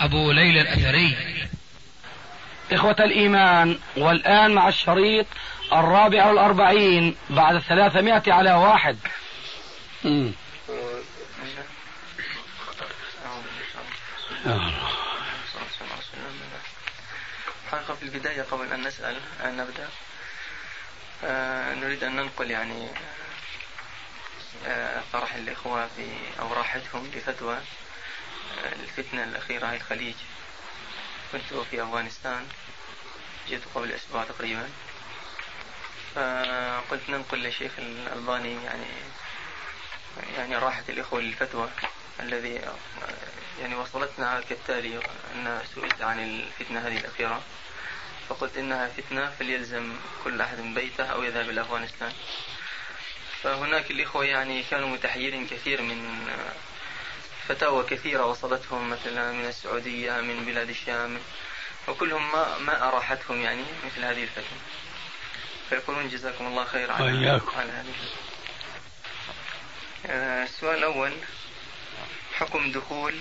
أبو 0.00 0.32
ليلى 0.32 0.60
الأثري. 0.60 1.16
إخوة 2.72 2.96
الإيمان 3.00 3.78
والآن 3.96 4.54
مع 4.54 4.68
الشريط 4.68 5.26
الرابع 5.72 6.26
والأربعين 6.26 7.16
بعد 7.30 7.54
الثلاثمائة 7.54 8.32
على 8.32 8.52
واحد. 8.52 8.98
حقيقة 17.72 17.94
في 17.94 18.02
البداية 18.02 18.42
قبل 18.42 18.72
أن 18.72 18.86
نسأل 18.86 19.16
أن 19.44 19.56
نبدأ. 19.56 19.88
آه 21.24 21.74
نريد 21.74 22.04
أن 22.04 22.16
ننقل 22.16 22.50
يعني 22.50 22.88
آه 24.66 25.02
طرح 25.12 25.34
الإخوة 25.34 25.86
في 25.96 26.06
أو 26.40 26.52
راحتهم 26.52 27.10
لفتوى 27.14 27.58
الفتنة 28.72 29.24
الأخيرة 29.24 29.66
هاي 29.66 29.76
الخليج 29.76 30.14
كنت 31.32 31.54
في 31.70 31.82
أفغانستان. 31.82 32.46
جئت 33.48 33.62
قبل 33.74 33.92
أسبوع 33.92 34.24
تقريبا. 34.24 34.68
فقلت 36.14 37.10
ننقل 37.10 37.38
للشيخ 37.38 37.72
الألباني 37.78 38.64
يعني 38.64 38.86
يعني 40.36 40.56
راحة 40.56 40.84
الإخوة 40.88 41.20
للفتوى 41.20 41.70
الذي 42.20 42.60
يعني 43.60 43.74
وصلتنا 43.74 44.40
كالتالي 44.48 45.00
أن 45.34 45.60
سئلت 45.74 46.02
عن 46.02 46.20
الفتنة 46.20 46.80
هذه 46.80 46.96
الأخيرة. 46.98 47.42
فقلت 48.28 48.56
إنها 48.56 48.88
فتنة 48.88 49.30
فليلزم 49.30 49.96
كل 50.24 50.40
أحد 50.40 50.58
بيته 50.58 51.04
أو 51.04 51.22
يذهب 51.22 51.50
إلى 51.50 51.60
أفغانستان. 51.60 52.12
فهناك 53.42 53.90
الإخوة 53.90 54.24
يعني 54.24 54.62
كانوا 54.62 54.88
متحيرين 54.88 55.46
كثير 55.46 55.82
من 55.82 56.28
فتاوى 57.48 57.84
كثيرة 57.84 58.26
وصلتهم 58.26 58.90
مثلا 58.90 59.32
من 59.32 59.44
السعودية 59.44 60.20
من 60.20 60.44
بلاد 60.44 60.68
الشام 60.68 61.18
وكلهم 61.88 62.32
ما 62.32 62.58
ما 62.58 62.88
أراحتهم 62.88 63.40
يعني 63.40 63.62
مثل 63.86 64.04
هذه 64.04 64.22
الفتوى 64.22 64.58
فيقولون 65.68 66.08
جزاكم 66.08 66.46
الله 66.46 66.64
خير 66.64 66.92
على, 66.92 67.40
على 67.56 67.72
هذه 67.72 67.94
آه، 70.06 70.44
السؤال 70.44 70.78
الأول 70.78 71.12
حكم 72.34 72.72
دخول 72.72 73.14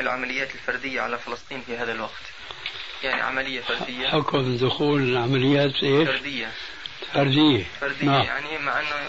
العمليات 0.00 0.54
الفردية 0.54 1.00
على 1.00 1.18
فلسطين 1.18 1.62
في 1.66 1.76
هذا 1.76 1.92
الوقت؟ 1.92 2.22
يعني 3.02 3.22
عملية 3.22 3.60
فردية. 3.60 4.08
حكم 4.08 4.56
دخول 4.56 5.02
العمليات 5.02 5.74
إيش؟ 5.82 6.08
فردية. 6.08 6.52
فردية. 7.14 7.64
فردية 7.80 8.06
نعم. 8.06 8.22
يعني 8.22 8.58
مع 8.58 8.80
أنه 8.80 9.08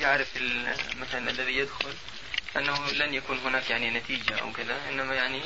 يعرف 0.00 0.36
مثلا 1.00 1.30
الذي 1.30 1.56
يدخل. 1.56 1.92
أنه 2.56 2.90
لن 2.92 3.14
يكون 3.14 3.38
هناك 3.38 3.70
يعني 3.70 3.90
نتيجة 3.90 4.34
أو 4.34 4.52
كذا 4.52 4.76
إنما 4.90 5.14
يعني 5.14 5.40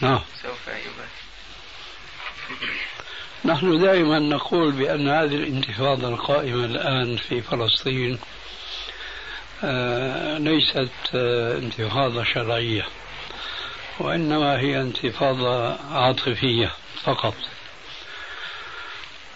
نعم. 0.00 0.20
سوف 0.42 0.68
يبات 0.68 1.08
نحن 3.44 3.80
دائما 3.80 4.18
نقول 4.18 4.72
بأن 4.72 5.08
هذه 5.08 5.34
الانتفاضة 5.34 6.08
القائمة 6.08 6.64
الآن 6.64 7.16
في 7.16 7.42
فلسطين 7.42 8.18
آه 9.64 10.38
ليست 10.38 10.90
آه 11.14 11.58
انتفاضة 11.58 12.24
شرعية 12.24 12.86
وإنما 13.98 14.60
هي 14.60 14.80
انتفاضة 14.80 15.76
عاطفية 15.94 16.72
فقط. 17.02 17.34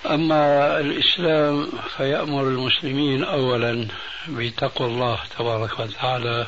أما 0.06 0.80
الإسلام 0.80 1.68
فيأمر 1.96 2.42
المسلمين 2.42 3.24
أولا 3.24 3.88
بتقوى 4.28 4.88
الله 4.88 5.18
تبارك 5.38 5.80
وتعالى 5.80 6.46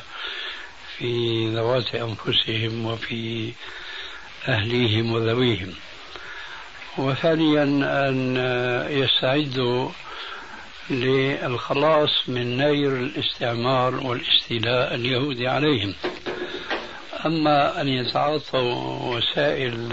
في 0.97 1.47
ذوات 1.55 1.95
أنفسهم 1.95 2.85
وفي 2.85 3.51
أهليهم 4.47 5.11
وذويهم. 5.13 5.73
وثانيا 6.97 7.63
أن 8.09 8.37
يستعدوا 8.89 9.89
للخلاص 10.89 12.23
من 12.27 12.57
نير 12.57 12.95
الاستعمار 12.95 13.95
والاستيلاء 13.95 14.95
اليهودي 14.95 15.47
عليهم. 15.47 15.95
أما 17.25 17.81
أن 17.81 17.87
يتعاطوا 17.87 19.15
وسائل 19.15 19.89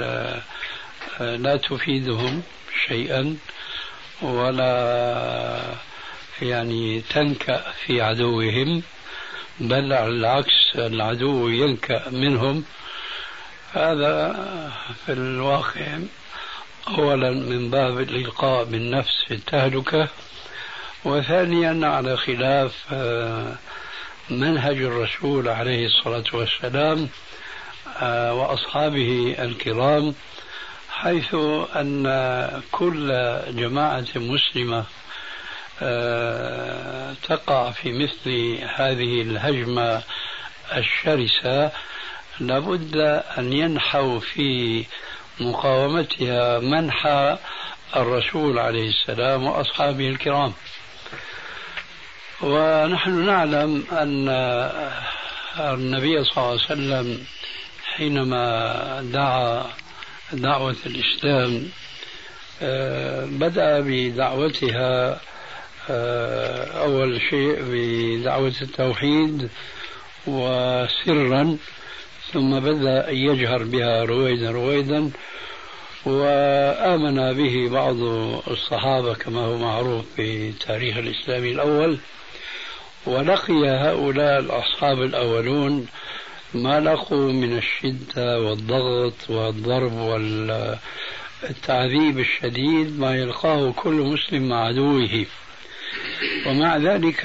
لا 1.20 1.56
تفيدهم 1.56 2.42
شيئا 2.88 3.36
ولا 4.22 5.74
يعني 6.42 7.00
تنكأ 7.00 7.72
في 7.86 8.00
عدوهم 8.00 8.82
بل 9.60 9.92
على 9.92 10.08
العكس 10.08 10.72
العدو 10.74 11.48
ينكأ 11.48 12.10
منهم. 12.10 12.64
هذا 13.72 14.32
في 15.06 15.12
الواقع 15.12 15.98
أولا 16.88 17.30
من 17.30 17.70
باب 17.70 18.00
الإلقاء 18.00 18.64
بالنفس 18.64 19.24
في 19.28 19.34
التهلكة 19.34 20.08
وثانيا 21.04 21.86
على 21.86 22.16
خلاف 22.16 22.84
آه، 22.92 23.54
منهج 24.30 24.76
الرسول 24.76 25.48
عليه 25.48 25.86
الصلاة 25.86 26.24
والسلام 26.32 27.08
آه، 27.96 28.34
وأصحابه 28.34 29.36
الكرام. 29.38 30.14
حيث 31.02 31.34
أن 31.76 32.62
كل 32.72 33.08
جماعة 33.48 34.06
مسلمة 34.16 34.84
آه، 35.82 37.14
تقع 37.28 37.70
في 37.70 37.92
مثل 37.92 38.58
هذه 38.74 39.22
الهجمة 39.22 40.02
الشرسة 40.76 41.70
لابد 42.40 42.96
أن 43.38 43.52
ينحوا 43.52 44.20
في 44.20 44.84
مقاومتها 45.40 46.58
منحى 46.58 47.38
الرسول 47.96 48.58
عليه 48.58 48.88
السلام 48.88 49.46
وأصحابه 49.46 50.08
الكرام. 50.08 50.52
ونحن 52.42 53.26
نعلم 53.26 53.84
أن 53.92 54.28
النبي 55.60 56.24
صلى 56.24 56.36
الله 56.36 56.50
عليه 56.50 56.60
وسلم 56.60 57.24
حينما 57.84 59.10
دعا 59.12 59.66
دعوة 60.32 60.76
الإسلام 60.86 61.68
آه، 62.62 63.24
بدأ 63.24 63.80
بدعوتها 63.80 65.20
آه، 65.90 66.64
أول 66.84 67.20
شيء 67.30 67.56
بدعوة 67.60 68.54
التوحيد 68.62 69.48
وسرا 70.26 71.56
ثم 72.32 72.60
بدأ 72.60 73.10
يجهر 73.10 73.64
بها 73.64 74.04
رويدا 74.04 74.50
رويدا 74.50 75.10
وآمن 76.04 77.32
به 77.32 77.68
بعض 77.70 77.96
الصحابة 78.50 79.14
كما 79.14 79.40
هو 79.40 79.58
معروف 79.58 80.04
في 80.16 80.52
تاريخ 80.52 80.96
الإسلام 80.96 81.44
الأول 81.44 81.98
ولقي 83.06 83.68
هؤلاء 83.68 84.40
الأصحاب 84.40 85.02
الأولون 85.02 85.86
ما 86.54 86.80
لقوا 86.80 87.32
من 87.32 87.58
الشدة 87.58 88.40
والضغط 88.40 89.30
والضرب 89.30 89.92
والتعذيب 91.42 92.18
الشديد 92.18 93.00
ما 93.00 93.16
يلقاه 93.16 93.72
كل 93.72 93.92
مسلم 93.92 94.48
مع 94.48 94.66
عدوه. 94.66 95.26
ومع 96.46 96.76
ذلك 96.76 97.20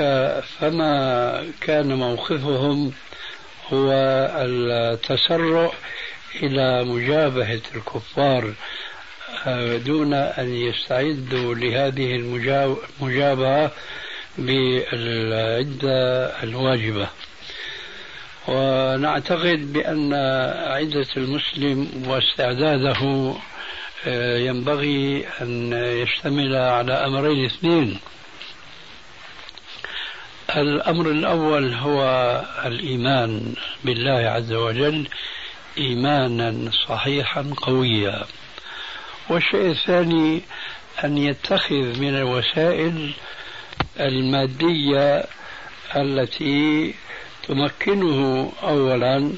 فما 0.59 1.47
كان 1.61 1.93
موقفهم 1.93 2.91
هو 3.73 3.91
التسرع 4.35 5.71
إلى 6.43 6.83
مجابهة 6.83 7.61
الكفار 7.75 8.53
آه، 9.47 9.77
دون 9.77 10.13
أن 10.13 10.55
يستعدوا 10.55 11.55
لهذه 11.55 12.15
المجابهة 12.15 13.71
بالعدة 14.37 16.25
الواجبة. 16.43 17.07
ونعتقد 18.47 19.73
بأن 19.73 20.13
عدة 20.67 21.07
المسلم 21.17 22.03
واستعداده 22.07 23.33
آه، 24.07 24.37
ينبغي 24.37 25.25
أن 25.41 25.73
يشتمل 25.73 26.55
على 26.55 26.93
أمرين 26.93 27.45
اثنين. 27.45 27.99
الأمر 30.55 31.11
الأول 31.11 31.73
هو 31.73 32.01
الإيمان 32.65 33.53
بالله 33.83 34.29
عز 34.29 34.53
وجل 34.53 35.07
إيمانا 35.77 36.71
صحيحا 36.87 37.53
قويا. 37.57 38.23
والشيء 39.29 39.71
الثاني 39.71 40.41
أن 41.03 41.17
يتخذ 41.17 41.99
من 41.99 42.15
الوسائل 42.15 43.13
المادية 43.99 45.25
التي 45.95 46.93
تمكنه 47.47 48.51
أولا 48.63 49.31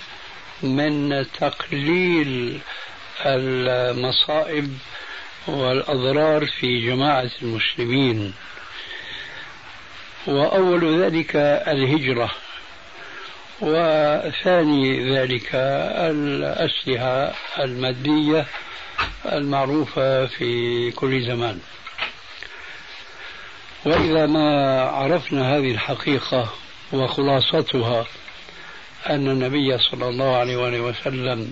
من 0.64 1.26
تقليل 1.40 2.60
المصائب 3.26 4.78
والأضرار 5.48 6.46
في 6.46 6.86
جماعة 6.86 7.30
المسلمين. 7.42 8.34
وأول 10.28 11.04
ذلك 11.04 11.36
الهجرة 11.68 12.32
وثاني 13.62 15.16
ذلك 15.16 15.50
الأسلحة 16.12 17.34
المادية 17.60 18.46
المعروفة 19.26 20.26
في 20.26 20.92
كل 20.92 21.22
زمان. 21.22 21.60
وإذا 23.86 24.26
ما 24.26 24.82
عرفنا 24.82 25.58
هذه 25.58 25.72
الحقيقة 25.72 26.54
وخلاصتها 26.94 28.06
أن 29.10 29.28
النبي 29.28 29.78
صلى 29.78 30.10
الله 30.10 30.38
عليه 30.38 30.58
وآله 30.58 30.80
وسلم 30.82 31.52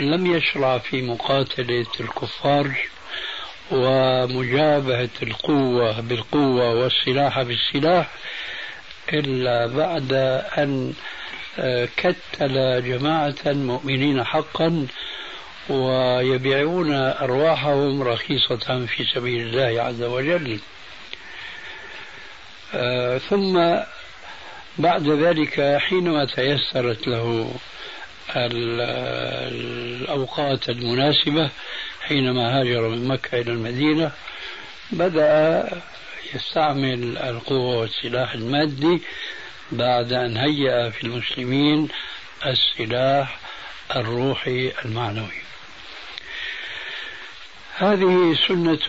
لم 0.00 0.26
يشرع 0.26 0.78
في 0.78 1.02
مقاتلة 1.02 1.86
الكفار 2.00 2.76
ومجابهة 3.70 5.08
القوة 5.22 6.00
بالقوة 6.00 6.74
والسلاح 6.74 7.42
بالسلاح 7.42 8.08
إلا 9.12 9.66
بعد 9.66 10.12
أن 10.58 10.94
آه، 11.58 11.88
كتل 11.96 12.82
جماعة 12.84 13.34
مؤمنين 13.46 14.24
حقا 14.24 14.86
ويبيعون 15.68 16.92
أرواحهم 16.94 18.02
رخيصة 18.02 18.86
في 18.86 19.04
سبيل 19.14 19.40
الله 19.40 19.82
عز 19.82 20.02
وجل. 20.02 20.60
آه، 22.74 23.18
ثم 23.18 23.58
بعد 24.78 25.08
ذلك 25.08 25.78
حينما 25.80 26.24
تيسرت 26.24 27.08
له 27.08 27.54
الأوقات 29.46 30.68
المناسبة 30.68 31.50
حينما 32.00 32.60
هاجر 32.60 32.88
من 32.88 33.08
مكة 33.08 33.40
إلى 33.40 33.52
المدينة 33.52 34.12
بدأ 34.92 35.68
يستعمل 36.34 37.18
القوة 37.18 37.76
والسلاح 37.76 38.32
المادي 38.34 39.02
بعد 39.72 40.12
أن 40.12 40.36
هيأ 40.36 40.90
في 40.90 41.04
المسلمين 41.04 41.88
السلاح 42.46 43.38
الروحي 43.96 44.72
المعنوي. 44.84 45.42
هذه 47.74 48.36
سنة 48.48 48.86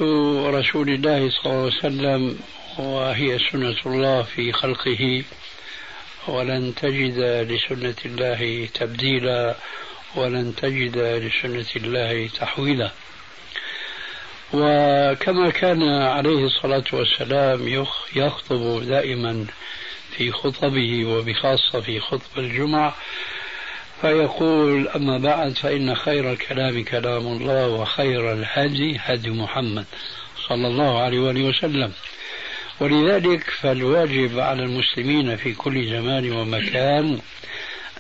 رسول 0.50 0.90
الله 0.90 1.30
صلى 1.30 1.46
الله 1.46 1.58
عليه 1.60 1.78
وسلم 1.78 2.40
وهي 2.78 3.40
سنة 3.52 3.76
الله 3.86 4.24
في 4.24 4.52
خلقه. 4.52 5.24
ولن 6.28 6.76
تجد 6.76 7.20
لسنة 7.52 7.96
الله 8.06 8.70
تبديلا 8.74 9.56
ولن 10.16 10.56
تجد 10.56 10.98
لسنة 10.98 11.66
الله 11.76 12.28
تحويلا. 12.28 12.92
وكما 14.54 15.50
كان 15.50 15.84
عليه 15.84 16.46
الصلاة 16.46 16.84
والسلام 16.94 17.68
يخطب 18.16 18.84
دائما 18.84 19.46
في 20.18 20.32
خطبه 20.32 21.06
وبخاصة 21.06 21.82
في 21.82 22.00
خطب 22.00 22.38
الجمعة 22.38 22.96
فيقول 24.02 24.88
أما 24.88 25.18
بعد 25.18 25.58
فإن 25.58 25.96
خير 25.96 26.32
الكلام 26.32 26.84
كلام 26.84 27.28
الله 27.28 27.68
وخير 27.68 28.34
الهدي 28.34 28.98
هدي 29.00 29.30
محمد 29.30 29.86
صلى 30.48 30.68
الله 30.68 31.00
عليه 31.02 31.20
وآله 31.20 31.44
وسلم. 31.44 31.94
ولذلك 32.80 33.44
فالواجب 33.44 34.40
على 34.40 34.64
المسلمين 34.64 35.36
في 35.36 35.54
كل 35.54 35.90
زمان 35.90 36.32
ومكان 36.32 37.20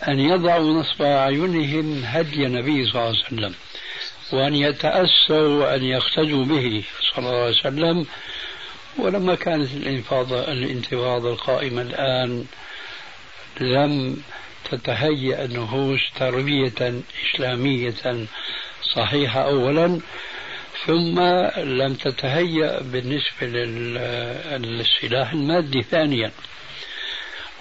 أن 0.07 0.19
يضعوا 0.19 0.73
نصب 0.73 1.01
أعينهم 1.01 2.01
هدي 2.05 2.45
النبي 2.45 2.85
صلى 2.85 2.95
الله 2.95 3.07
عليه 3.07 3.25
وسلم 3.25 3.53
وأن 4.33 4.55
يتأسوا 4.55 5.47
وأن 5.47 5.83
يقتدوا 5.83 6.45
به 6.45 6.83
صلى 7.15 7.17
الله 7.29 7.39
عليه 7.41 7.49
وسلم. 7.59 8.05
ولما 8.97 9.35
كانت 9.35 9.71
الإنفاضة 9.73 10.51
الانتفاضة 10.51 11.33
القائمة 11.33 11.81
الآن 11.81 12.45
لم 13.59 14.17
تتهيأ 14.71 15.45
النفوس 15.45 15.99
تربية 16.19 17.01
إسلامية 17.35 18.25
صحيحة 18.95 19.41
أولا. 19.41 19.99
ثم 20.85 21.19
لم 21.57 21.93
تتهيأ 21.93 22.81
بالنسبة 22.81 23.47
للسلاح 24.57 25.31
المادي 25.31 25.81
ثانيا. 25.81 26.31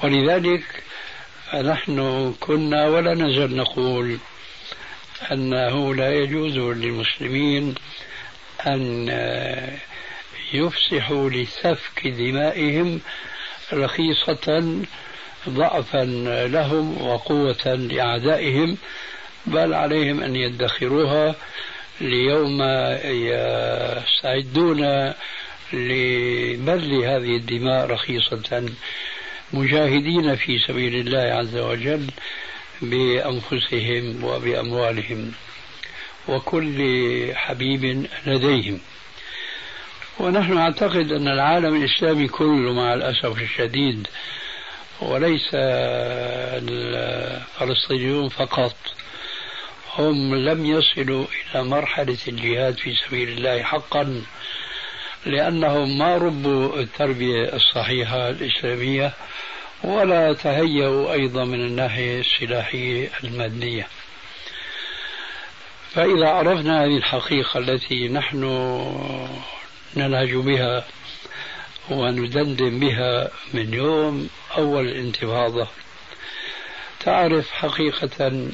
ولذلك 0.02 0.82
نحن 1.54 2.34
كنا 2.40 2.86
ولا 2.88 3.14
نزال 3.14 3.56
نقول 3.56 4.18
أنه 5.32 5.94
لا 5.94 6.14
يجوز 6.14 6.58
للمسلمين 6.58 7.74
أن 8.66 9.08
يفسحوا 10.52 11.30
لسفك 11.30 12.08
دمائهم 12.08 13.00
رخيصة 13.72 14.76
ضعفا 15.48 16.04
لهم 16.52 17.02
وقوة 17.02 17.74
لأعدائهم 17.74 18.76
بل 19.46 19.74
عليهم 19.74 20.22
أن 20.22 20.36
يدخروها 20.36 21.34
ليوم 22.00 22.62
يستعدون 24.04 25.12
لبذل 25.72 27.04
هذه 27.04 27.36
الدماء 27.36 27.86
رخيصة. 27.86 28.68
مجاهدين 29.52 30.36
في 30.36 30.58
سبيل 30.58 30.94
الله 30.94 31.18
عز 31.18 31.56
وجل 31.56 32.06
بأنفسهم 32.82 34.24
وبأموالهم 34.24 35.32
وكل 36.28 36.78
حبيب 37.34 38.06
لديهم. 38.26 38.80
ونحن 40.20 40.54
نعتقد 40.54 41.12
أن 41.12 41.28
العالم 41.28 41.76
الإسلامي 41.76 42.28
كله 42.28 42.72
مع 42.72 42.94
الأسف 42.94 43.42
الشديد 43.42 44.06
وليس 45.00 45.48
الفلسطينيون 47.54 48.28
فقط. 48.28 48.76
هم 49.98 50.34
لم 50.34 50.66
يصلوا 50.66 51.26
إلى 51.54 51.64
مرحلة 51.64 52.18
الجهاد 52.28 52.78
في 52.78 52.94
سبيل 52.94 53.28
الله 53.28 53.62
حقا 53.62 54.22
لأنهم 55.26 55.98
ما 55.98 56.16
ربوا 56.16 56.80
التربية 56.80 57.52
الصحيحة 57.52 58.28
الإسلامية 58.28 59.12
ولا 59.84 60.32
تهيأوا 60.32 61.12
أيضا 61.12 61.44
من 61.44 61.60
الناحية 61.60 62.20
السلاحية 62.20 63.10
المادية 63.24 63.86
فإذا 65.94 66.28
عرفنا 66.28 66.84
هذه 66.84 66.96
الحقيقة 66.96 67.58
التي 67.58 68.08
نحن 68.08 68.44
نلهج 69.96 70.34
بها 70.34 70.84
وندندن 71.90 72.80
بها 72.80 73.30
من 73.54 73.74
يوم 73.74 74.28
أول 74.58 74.88
الانتفاضة 74.88 75.68
تعرف 77.00 77.50
حقيقة 77.50 78.48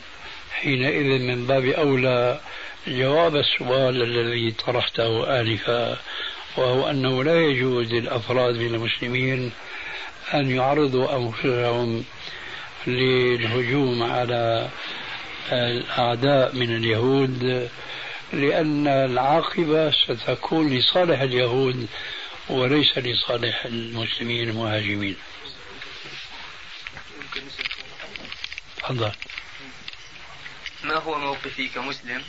حينئذ 0.60 1.22
من 1.22 1.46
باب 1.46 1.64
أولى 1.64 2.40
جواب 2.86 3.36
السؤال 3.36 4.02
الذي 4.02 4.50
طرحته 4.50 5.40
آنفا 5.40 5.98
وهو 6.56 6.90
أنه 6.90 7.24
لا 7.24 7.40
يجوز 7.40 7.92
للأفراد 7.92 8.54
من 8.56 8.74
المسلمين 8.74 9.52
أن 10.34 10.50
يعرضوا 10.50 11.16
أنفسهم 11.16 12.04
للهجوم 12.86 14.02
على 14.02 14.68
الأعداء 15.52 16.54
من 16.54 16.76
اليهود 16.76 17.68
لأن 18.32 18.88
العاقبة 18.88 19.90
ستكون 19.90 20.70
لصالح 20.78 21.20
اليهود 21.20 21.86
وليس 22.48 22.98
لصالح 22.98 23.64
المسلمين 23.64 24.48
المهاجمين. 24.48 25.16
تفضل. 28.76 29.12
ما 30.84 30.96
هو 30.96 31.18
موقفي 31.18 31.68
كمسلم؟ 31.68 32.22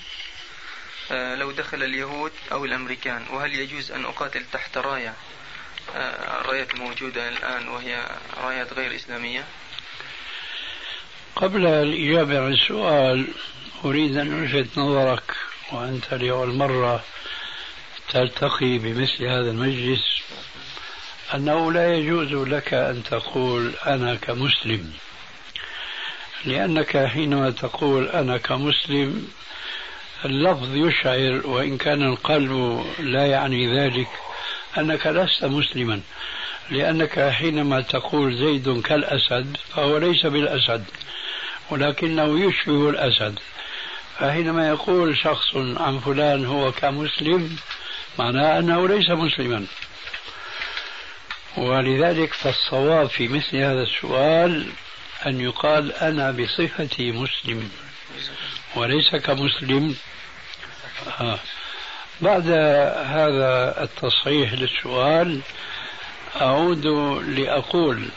آه، 1.12 1.36
لو 1.36 1.52
دخل 1.52 1.84
اليهود 1.84 2.32
أو 2.52 2.66
الأمريكان 2.66 3.26
وهل 3.32 3.54
يجوز 3.54 3.92
أن 3.92 4.06
أقاتل 4.06 4.46
تحت 4.52 4.78
راية؟ 4.78 5.14
آه، 5.96 6.42
الرايات 6.42 6.74
الموجودة 6.74 7.30
الآن 7.30 7.68
وهي 7.68 8.06
رايات 8.38 8.74
غير 8.74 8.96
إسلامية. 8.96 9.46
قبل 11.36 11.66
الإجابة 11.68 12.46
عن 12.46 12.54
السؤال 12.54 13.28
أريد 13.86 14.18
أن 14.18 14.44
ألفت 14.44 14.78
نظرك 14.78 15.36
وأنت 15.72 16.14
لأول 16.14 16.54
مرة 16.54 17.04
تلتقي 18.10 18.78
بمثل 18.78 19.26
هذا 19.26 19.52
المجلس 19.52 20.22
أنه 21.34 21.72
لا 21.72 21.96
يجوز 21.96 22.34
لك 22.34 22.74
أن 22.74 23.04
تقول 23.04 23.74
أنا 23.86 24.16
كمسلم. 24.16 24.94
لأنك 26.46 27.06
حينما 27.06 27.50
تقول 27.50 28.08
أنا 28.10 28.38
كمسلم 28.38 29.28
اللفظ 30.26 30.76
يشعر 30.76 31.42
وإن 31.48 31.78
كان 31.78 32.04
القلب 32.04 32.84
لا 33.00 33.26
يعني 33.26 33.80
ذلك 33.80 34.08
أنك 34.78 35.08
لست 35.08 35.46
مسلما. 35.46 36.02
لأنك 36.70 37.30
حينما 37.30 37.82
تقول 37.82 38.36
زيد 38.38 38.82
كالأسد 38.82 39.58
فهو 39.70 39.98
ليس 39.98 40.26
بالأسد 40.26 40.86
ولكنه 41.70 42.40
يشبه 42.40 42.90
الأسد. 42.90 43.40
فحينما 44.20 44.68
يقول 44.70 45.18
شخص 45.18 45.56
عن 45.56 46.00
فلان 46.00 46.46
هو 46.46 46.72
كمسلم 46.72 47.56
معناه 48.20 48.60
أنه 48.60 48.88
ليس 48.88 49.10
مسلما. 49.10 49.66
ولذلك 51.58 52.34
فالصواب 52.34 53.10
في 53.10 53.28
مثل 53.28 53.58
هذا 53.58 53.84
السؤال 53.84 54.66
أن 55.26 55.42
يقال 55.42 55.94
أنا 55.94 56.32
بصفتي 56.32 57.12
مسلم 57.12 57.70
وليس 58.76 59.16
كمسلم 59.16 59.96
آه. 61.22 61.40
بعد 62.22 62.48
هذا 63.08 63.84
التصحيح 63.84 64.54
للسؤال 64.54 65.42
أعود 66.42 66.86
لأقول 67.28 68.10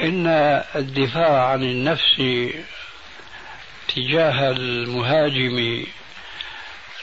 إن 0.00 0.26
الدفاع 0.76 1.48
عن 1.48 1.62
النفس 1.62 2.22
تجاه 3.88 4.50
المهاجم 4.50 5.84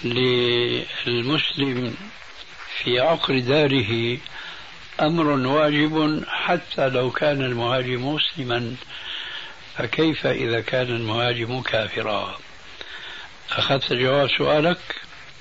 للمسلم 0.03 1.95
في 2.77 2.99
عقر 2.99 3.39
داره 3.39 4.17
أمر 5.01 5.27
واجب 5.27 6.23
حتى 6.27 6.89
لو 6.89 7.11
كان 7.11 7.41
المهاجم 7.41 8.07
مسلما 8.07 8.75
فكيف 9.77 10.27
إذا 10.27 10.61
كان 10.61 10.87
المهاجم 10.87 11.61
كافرا؟ 11.61 12.39
أخذت 13.51 13.93
جواب 13.93 14.29
سؤالك؟ 14.37 14.77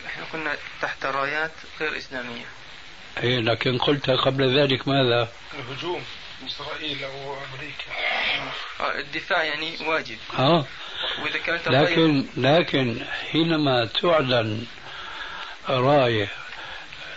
نحن 0.06 0.23
كنا 0.32 0.56
تحت 0.82 1.04
رايات 1.04 1.52
غير 1.80 1.97
إسلامية. 1.97 2.44
إيه 3.23 3.40
لكن 3.40 3.78
قلت 3.78 4.11
قبل 4.11 4.59
ذلك 4.59 4.88
ماذا؟ 4.88 5.28
الهجوم. 5.59 6.02
إسرائيل 6.47 7.04
أو 7.04 7.35
أمريكا. 7.35 7.90
آه، 8.80 9.00
الدفاع 9.00 9.44
يعني 9.44 9.76
واجب. 9.87 10.18
آه. 10.38 10.66
وإذا 11.23 11.38
كانت 11.38 11.68
لكن 11.68 12.26
لكن 12.37 13.04
حينما 13.32 13.85
تعلن 13.85 14.66
راية 15.68 16.28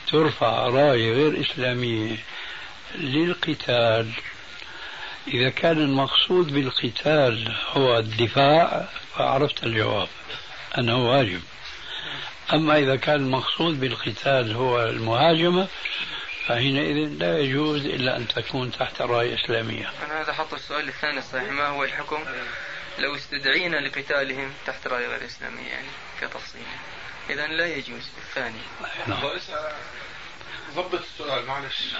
ترفع 0.07 0.67
راية 0.67 1.13
غير 1.13 1.41
إسلامية 1.41 2.15
للقتال. 2.95 4.11
إذا 5.27 5.49
كان 5.49 5.77
المقصود 5.77 6.53
بالقتال 6.53 7.55
هو 7.71 7.97
الدفاع 7.97 8.87
فعرفت 9.15 9.63
الجواب 9.63 10.07
أنه 10.77 11.09
واجب. 11.09 11.41
أما 12.53 12.77
إذا 12.77 12.95
كان 12.95 13.15
المقصود 13.15 13.79
بالقتال 13.79 14.53
هو 14.55 14.83
المهاجمة 14.83 15.67
فحينئذ 16.47 17.09
لا 17.19 17.39
يجوز 17.39 17.85
إلا 17.85 18.17
أن 18.17 18.27
تكون 18.27 18.71
تحت 18.71 19.01
راية 19.01 19.35
إسلامية. 19.35 19.91
أنا 20.05 20.21
هذا 20.21 20.33
حط 20.33 20.53
السؤال 20.53 20.87
الثاني 20.87 21.17
الصحيح 21.17 21.51
ما 21.51 21.67
هو 21.67 21.83
الحكم؟ 21.83 22.23
لو 22.99 23.15
استدعينا 23.15 23.77
لقتالهم 23.77 24.51
تحت 24.67 24.87
راية 24.87 25.07
غير 25.07 25.25
إسلامية 25.25 25.67
يعني 25.67 25.87
كتفصيل. 26.21 26.61
إذا 27.29 27.47
لا 27.47 27.65
يجوز. 27.65 28.09
الثاني 28.17 28.59
نعم. 29.07 29.19
ضبط 30.75 30.93
السؤال 30.93 31.45
معلش. 31.45 31.95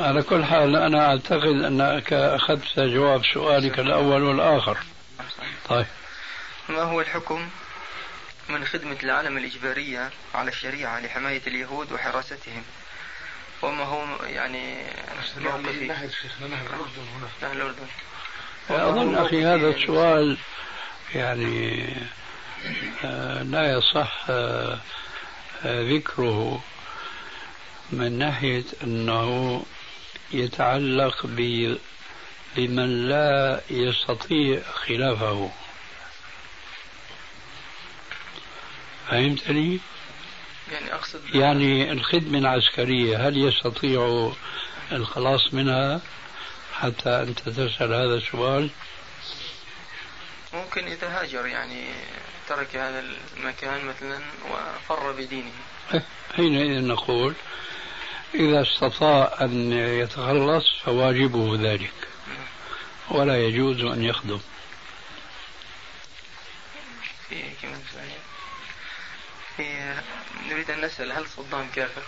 على 0.00 0.22
كل 0.22 0.44
حال 0.44 0.76
أنا 0.76 1.06
أعتقد 1.06 1.62
أنك 1.64 2.12
أخذت 2.12 2.80
جواب 2.80 3.22
سؤالك 3.34 3.78
الأول 3.78 4.22
والآخر. 4.22 4.78
طيب. 5.68 5.86
ما 6.68 6.82
هو 6.82 7.00
الحكم 7.00 7.48
من 8.48 8.64
خدمة 8.64 8.96
العالم 9.02 9.38
الإجبارية 9.38 10.10
على 10.34 10.50
الشريعة 10.50 11.00
لحماية 11.00 11.42
اليهود 11.46 11.92
وحراستهم؟ 11.92 12.62
وما 13.62 13.84
هو 13.84 14.24
يعني 14.24 14.82
موقفي؟ 15.38 15.86
نهر 15.86 16.08
شيخنا 16.22 16.48
نهر 16.48 16.66
الأردن 16.66 17.06
هنا. 17.16 17.28
نهر 17.42 17.52
الأردن. 17.52 17.86
أظن 18.70 19.14
أخي 19.14 19.44
هذا 19.44 19.68
السؤال 19.68 20.38
يعني 21.14 21.96
لا 23.42 23.72
يصح 23.72 24.26
آه، 24.30 24.78
ذكره 25.64 26.62
من 27.92 28.18
ناحية 28.18 28.64
أنه 28.82 29.62
يتعلق 30.32 31.26
بمن 32.56 33.08
لا 33.08 33.60
يستطيع 33.70 34.62
خلافه 34.72 35.50
فهمتني؟ 39.08 39.80
يعني 40.72 40.94
أقصد 40.94 41.34
يعني 41.34 41.92
الخدمة 41.92 42.38
العسكرية 42.38 43.28
هل 43.28 43.38
يستطيع 43.38 44.32
الخلاص 44.92 45.54
منها 45.54 46.00
حتى 46.72 47.10
أنت 47.10 47.48
تسأل 47.48 47.94
هذا 47.94 48.14
السؤال 48.14 48.70
ممكن 50.58 50.86
إذا 50.86 51.20
هاجر 51.20 51.46
يعني 51.46 51.84
ترك 52.48 52.76
هذا 52.76 53.04
المكان 53.36 53.84
مثلا 53.84 54.20
وفر 54.50 55.12
بدينه. 55.12 55.52
حينئذ 56.36 56.86
نقول 56.86 57.34
إذا 58.34 58.62
استطاع 58.62 59.36
أن 59.40 59.72
يتخلص 59.72 60.64
فواجبه 60.84 61.72
ذلك. 61.72 61.92
ولا 63.10 63.46
يجوز 63.46 63.80
أن 63.80 64.04
يخدم. 64.04 64.40
في 67.28 67.42
كمان 67.62 67.80
في 69.56 69.94
نريد 70.50 70.70
أن 70.70 70.80
نسأل 70.80 71.12
هل 71.12 71.26
صدام 71.26 71.68
كافر؟ 71.74 72.02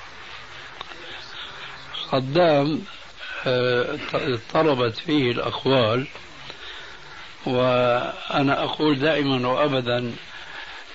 صدام 2.12 2.84
آه، 3.46 3.98
اضطربت 4.14 4.98
فيه 4.98 5.30
الأقوال 5.30 6.06
وأنا 7.46 8.64
أقول 8.64 8.98
دائما 8.98 9.48
وأبدا 9.48 10.12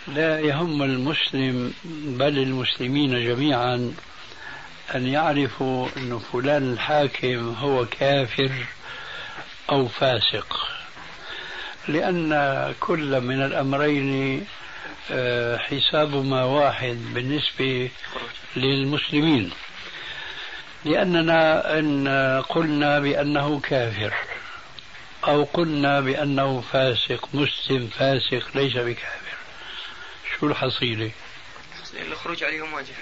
لا 0.07 0.39
يهم 0.39 0.83
المسلم 0.83 1.73
بل 2.19 2.37
المسلمين 2.37 3.25
جميعا 3.25 3.93
أن 4.95 5.07
يعرفوا 5.07 5.87
أن 5.97 6.19
فلان 6.19 6.73
الحاكم 6.73 7.55
هو 7.59 7.85
كافر 7.85 8.51
أو 9.71 9.87
فاسق. 9.87 10.67
لأن 11.87 12.73
كل 12.79 13.21
من 13.21 13.41
الأمرين 13.45 14.45
آه، 15.11 15.57
حسابهما 15.57 16.43
واحد 16.43 16.97
بالنسبة 17.13 17.89
للمسلمين. 18.55 19.51
لأننا 20.85 21.79
إن 21.79 22.07
قلنا 22.49 22.99
بأنه 22.99 23.59
كافر. 23.59 24.13
أو 25.27 25.43
قلنا 25.43 25.99
بأنه 25.99 26.61
فاسق 26.61 27.29
مسلم 27.33 27.87
فاسق 27.87 28.47
ليس 28.55 28.77
بكافر. 28.77 29.37
شو 30.39 30.47
الحصيلة؟ 30.47 31.11
الخروج 32.07 32.43
عليهم 32.43 32.73
واجب. 32.73 32.93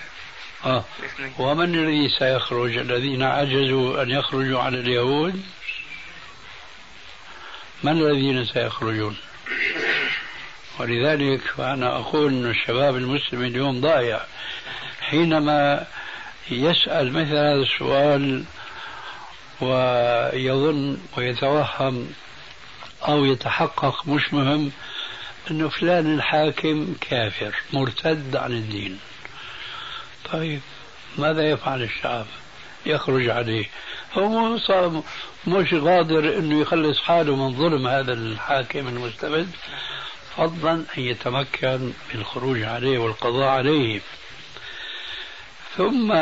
آه. 0.66 0.86
ومن 1.40 1.76
الذي 1.76 2.10
سيخرج؟ 2.20 2.78
الذين 2.78 3.24
عجزوا 3.24 4.04
أن 4.04 4.10
يخرجوا 4.10 4.60
على 4.60 4.80
اليهود. 4.80 5.44
من 7.84 7.92
الذين 7.92 8.46
سيخرجون؟ 8.46 9.18
ولذلك 10.80 11.42
فأنا 11.42 11.98
أقول 11.98 12.34
أن 12.34 12.50
الشباب 12.50 12.96
المسلم 12.96 13.42
اليوم 13.42 13.82
ضايع. 13.82 14.22
حينما 15.02 15.88
يسأل 16.52 17.14
مثل 17.14 17.36
هذا 17.36 17.62
السؤال 17.62 18.44
ويظن 19.62 20.98
ويتوهم 21.18 22.14
أو 23.08 23.26
يتحقق 23.26 24.08
مش 24.08 24.34
مهم 24.34 24.72
أنه 25.52 25.70
فلان 25.70 26.16
الحاكم 26.16 26.96
كافر 27.02 27.56
مرتد 27.74 28.36
عن 28.36 28.52
الدين. 28.52 29.00
طيب 30.32 30.62
ماذا 31.18 31.50
يفعل 31.50 31.84
الشعب؟ 31.84 32.26
يخرج 32.86 33.30
عليه. 33.30 33.66
هو 34.14 34.58
مش 35.48 35.74
قادر 35.74 36.38
إنه 36.38 36.62
يخلص 36.62 37.02
حاله 37.02 37.36
من 37.36 37.58
ظلم 37.58 37.88
هذا 37.88 38.14
الحاكم 38.14 38.88
المستبد 38.88 39.50
فضلا 40.38 40.74
أن 40.74 41.04
يتمكن 41.04 41.94
بالخروج 42.12 42.64
عليه 42.64 42.98
والقضاء 42.98 43.48
عليه. 43.48 44.02
ثم 45.78 46.14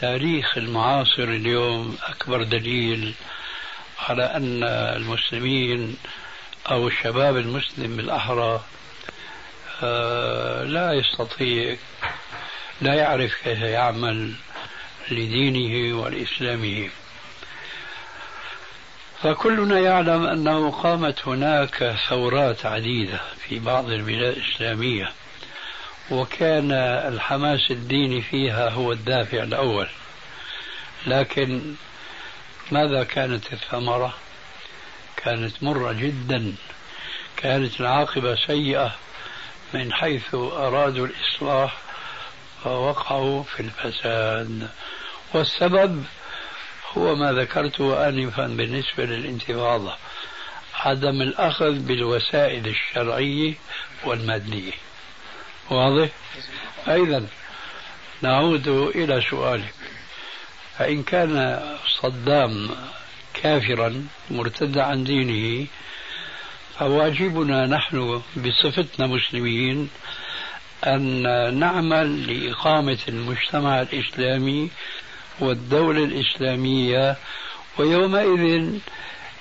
تاريخ 0.00 0.58
المعاصر 0.58 1.22
اليوم 1.22 1.98
أكبر 2.02 2.42
دليل 2.42 3.14
على 3.98 4.24
أن 4.24 4.64
المسلمين 4.64 5.96
أو 6.70 6.88
الشباب 6.88 7.36
المسلم 7.36 7.96
بالاحرى 7.96 8.60
آه، 9.82 10.64
لا 10.64 10.92
يستطيع 10.92 11.76
لا 12.80 12.94
يعرف 12.94 13.34
كيف 13.44 13.60
يعمل 13.60 14.32
لدينه 15.10 15.98
ولإسلامه. 15.98 16.90
فكلنا 19.22 19.78
يعلم 19.78 20.24
أنه 20.26 20.70
قامت 20.70 21.28
هناك 21.28 21.96
ثورات 22.08 22.66
عديدة 22.66 23.20
في 23.48 23.58
بعض 23.58 23.90
البلاد 23.90 24.36
الإسلامية. 24.36 25.12
وكان 26.10 26.72
الحماس 27.12 27.70
الديني 27.70 28.22
فيها 28.22 28.70
هو 28.70 28.92
الدافع 28.92 29.42
الأول. 29.42 29.88
لكن 31.06 31.74
ماذا 32.70 33.04
كانت 33.04 33.52
الثمرة؟ 33.52 34.14
كانت 35.16 35.62
مرة 35.62 35.92
جدا. 35.92 36.54
كانت 37.36 37.80
العاقبة 37.80 38.34
سيئة 38.46 38.94
من 39.74 39.92
حيث 39.92 40.34
أرادوا 40.34 41.06
الإصلاح 41.06 41.76
فوقعوا 42.64 43.42
في 43.42 43.60
الفساد. 43.60 44.68
والسبب 45.34 46.04
هو 46.92 47.14
ما 47.14 47.32
ذكرته 47.32 48.08
آنفا 48.08 48.46
بالنسبة 48.46 49.04
للانتفاضة 49.04 49.96
عدم 50.74 51.22
الأخذ 51.22 51.78
بالوسائل 51.78 52.66
الشرعية 52.66 53.54
والمادية. 54.04 54.72
واضح؟ 55.70 56.08
أيضا 56.88 57.26
نعود 58.22 58.68
إلى 58.68 59.22
سؤالك 59.30 59.74
فإن 60.78 61.02
كان 61.02 61.60
صدام 62.02 62.70
كافرا 63.34 64.06
مرتدا 64.30 64.82
عن 64.82 65.04
دينه 65.04 65.66
فواجبنا 66.78 67.66
نحن 67.66 68.22
بصفتنا 68.36 69.06
مسلمين 69.06 69.90
أن 70.86 71.22
نعمل 71.58 72.26
لإقامة 72.26 72.98
المجتمع 73.08 73.80
الإسلامي 73.82 74.70
والدولة 75.40 76.04
الإسلامية 76.04 77.16
ويومئذ 77.78 78.72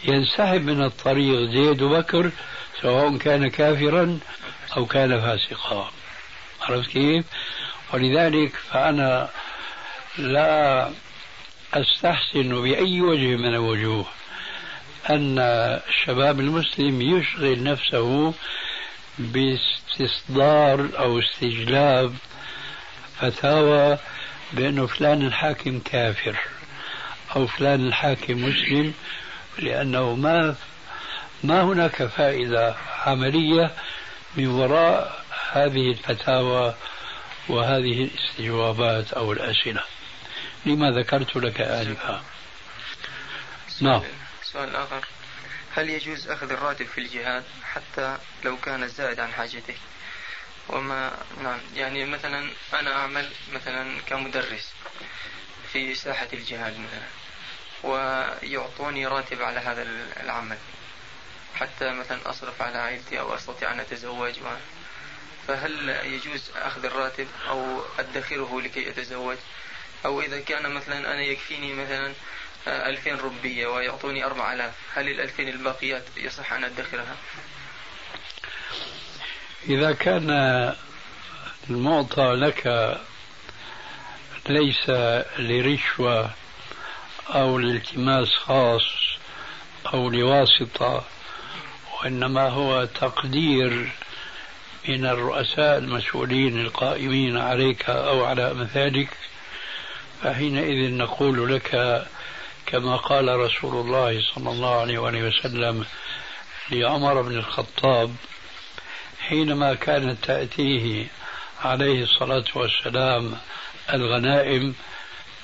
ينسحب 0.04 0.62
من 0.62 0.84
الطريق 0.84 1.50
زيد 1.52 1.84
بكر 1.84 2.32
سواء 2.82 3.18
كان 3.18 3.48
كافرا 3.48 4.20
أو 4.78 4.86
كان 4.86 5.22
فاسقا 5.22 5.92
عرفت 6.70 6.90
كيف؟ 6.90 7.26
ولذلك 7.94 8.52
فأنا 8.72 9.30
لا 10.18 10.92
أستحسن 11.74 12.62
بأي 12.62 13.02
وجه 13.02 13.36
من 13.36 13.46
الوجوه 13.46 14.06
أن 15.10 15.40
الشباب 15.40 16.40
المسلم 16.40 17.02
يشغل 17.02 17.64
نفسه 17.64 18.34
باستصدار 19.20 20.90
أو 21.00 21.20
استجلاب 21.20 22.16
فتاوى 23.20 23.98
بأنه 24.54 24.88
فلان 24.88 25.22
الحاكم 25.22 25.80
كافر 25.80 26.36
أو 27.36 27.48
فلان 27.48 27.88
الحاكم 27.88 28.46
مسلم 28.46 28.94
لأنه 29.60 30.16
ما 30.16 30.56
ما 31.44 31.62
هناك 31.64 32.04
فائدة 32.04 32.76
عملية 33.06 33.72
من 34.38 34.48
وراء 34.48 35.19
هذه 35.52 35.92
الفتاوى 35.92 36.76
وهذه 37.50 38.04
الاستجوابات 38.04 39.14
أو 39.14 39.32
الأسئلة 39.32 39.84
لما 40.66 40.92
ذكرت 40.92 41.36
لك 41.36 41.62
آنفا. 41.62 42.24
نعم. 43.82 44.04
سؤال 44.44 44.76
آخر. 44.76 45.06
هل 45.76 45.90
يجوز 45.90 46.30
أخذ 46.30 46.52
الراتب 46.52 46.86
في 46.86 46.98
الجهاد 46.98 47.44
حتى 47.64 48.18
لو 48.44 48.58
كان 48.58 48.88
زائد 48.88 49.20
عن 49.20 49.32
حاجته؟ 49.32 49.76
وما 50.70 51.12
نعم. 51.44 51.60
يعني 51.76 52.06
مثلا 52.06 52.50
أنا 52.74 52.96
أعمل 52.96 53.30
مثلا 53.54 54.02
كمدرس 54.08 54.74
في 55.74 55.96
ساحة 55.96 56.28
الجهاد 56.34 56.74
مثلا 56.74 57.08
ويعطوني 57.84 59.08
راتب 59.08 59.42
على 59.42 59.60
هذا 59.60 59.88
العمل 60.24 60.58
حتى 61.56 61.94
مثلا 61.94 62.30
أصرف 62.30 62.62
على 62.62 62.78
عائلتي 62.78 63.20
أو 63.20 63.36
أستطيع 63.36 63.74
أن 63.74 63.80
أتزوج 63.80 64.40
و... 64.40 64.48
فهل 65.50 65.90
يجوز 65.90 66.52
أخذ 66.56 66.86
الراتب 66.86 67.28
أو 67.50 67.82
أدخره 68.00 68.62
لكي 68.62 68.90
أتزوج؟ 68.90 69.38
أو 70.06 70.22
إذا 70.22 70.40
كان 70.40 70.74
مثلا 70.74 70.98
أنا 70.98 71.22
يكفيني 71.22 71.74
مثلا 71.74 72.14
ألفين 72.68 73.16
ربية 73.16 73.68
ويعطوني 73.68 74.26
أربع 74.26 74.54
ألاف 74.54 74.74
هل 74.96 75.08
الألفين 75.08 75.50
الباقيات 75.50 76.04
يصح 76.18 76.54
أن 76.54 76.64
أدخرها؟ 76.64 77.16
إذا 79.70 79.92
كان 79.92 80.30
المعطى 81.70 82.24
لك 82.24 82.68
ليس 84.50 84.90
لرشوة 85.40 86.32
أو 87.30 87.58
لالتماس 87.58 88.30
خاص 88.30 88.86
أو 89.94 90.10
لواسطة 90.10 91.04
وإنما 91.94 92.50
هو 92.50 92.86
تقدير 92.86 93.92
من 94.88 95.06
الرؤساء 95.06 95.78
المسؤولين 95.78 96.62
القائمين 96.62 97.38
عليك 97.38 97.90
أو 97.90 98.26
على 98.26 98.52
أمثالك 98.52 99.10
فحينئذ 100.24 100.94
نقول 100.94 101.56
لك 101.56 102.04
كما 102.66 102.96
قال 102.96 103.40
رسول 103.40 103.76
الله 103.86 104.22
صلى 104.36 104.50
الله 104.52 104.82
عليه 104.82 105.00
وسلم 105.00 105.86
لعمر 106.72 107.22
بن 107.22 107.38
الخطاب 107.38 108.16
حينما 109.20 109.74
كانت 109.74 110.26
تأتيه 110.26 111.08
عليه 111.64 112.04
الصلاة 112.04 112.46
والسلام 112.56 113.38
الغنائم 113.94 114.76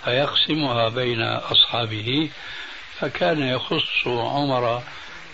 فيقسمها 0.05 0.89
بين 0.89 1.21
أصحابه 1.21 2.29
فكان 2.99 3.41
يخص 3.41 4.07
عمر 4.07 4.83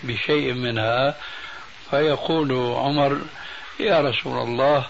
بشيء 0.02 0.52
منها 0.52 1.16
فيقول 1.90 2.52
عمر 2.52 3.20
يا 3.80 4.00
رسول 4.00 4.38
الله 4.38 4.86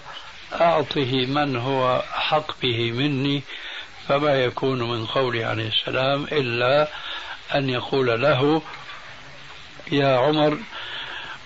أعطه 0.53 1.25
من 1.25 1.55
هو 1.55 2.03
حق 2.11 2.61
به 2.61 2.91
مني 2.91 3.43
فما 4.07 4.43
يكون 4.43 4.83
من 4.83 5.05
قولي 5.05 5.43
عليه 5.43 5.67
السلام 5.67 6.23
إلا 6.23 6.87
أن 7.55 7.69
يقول 7.69 8.21
له 8.21 8.61
يا 9.91 10.17
عمر 10.17 10.57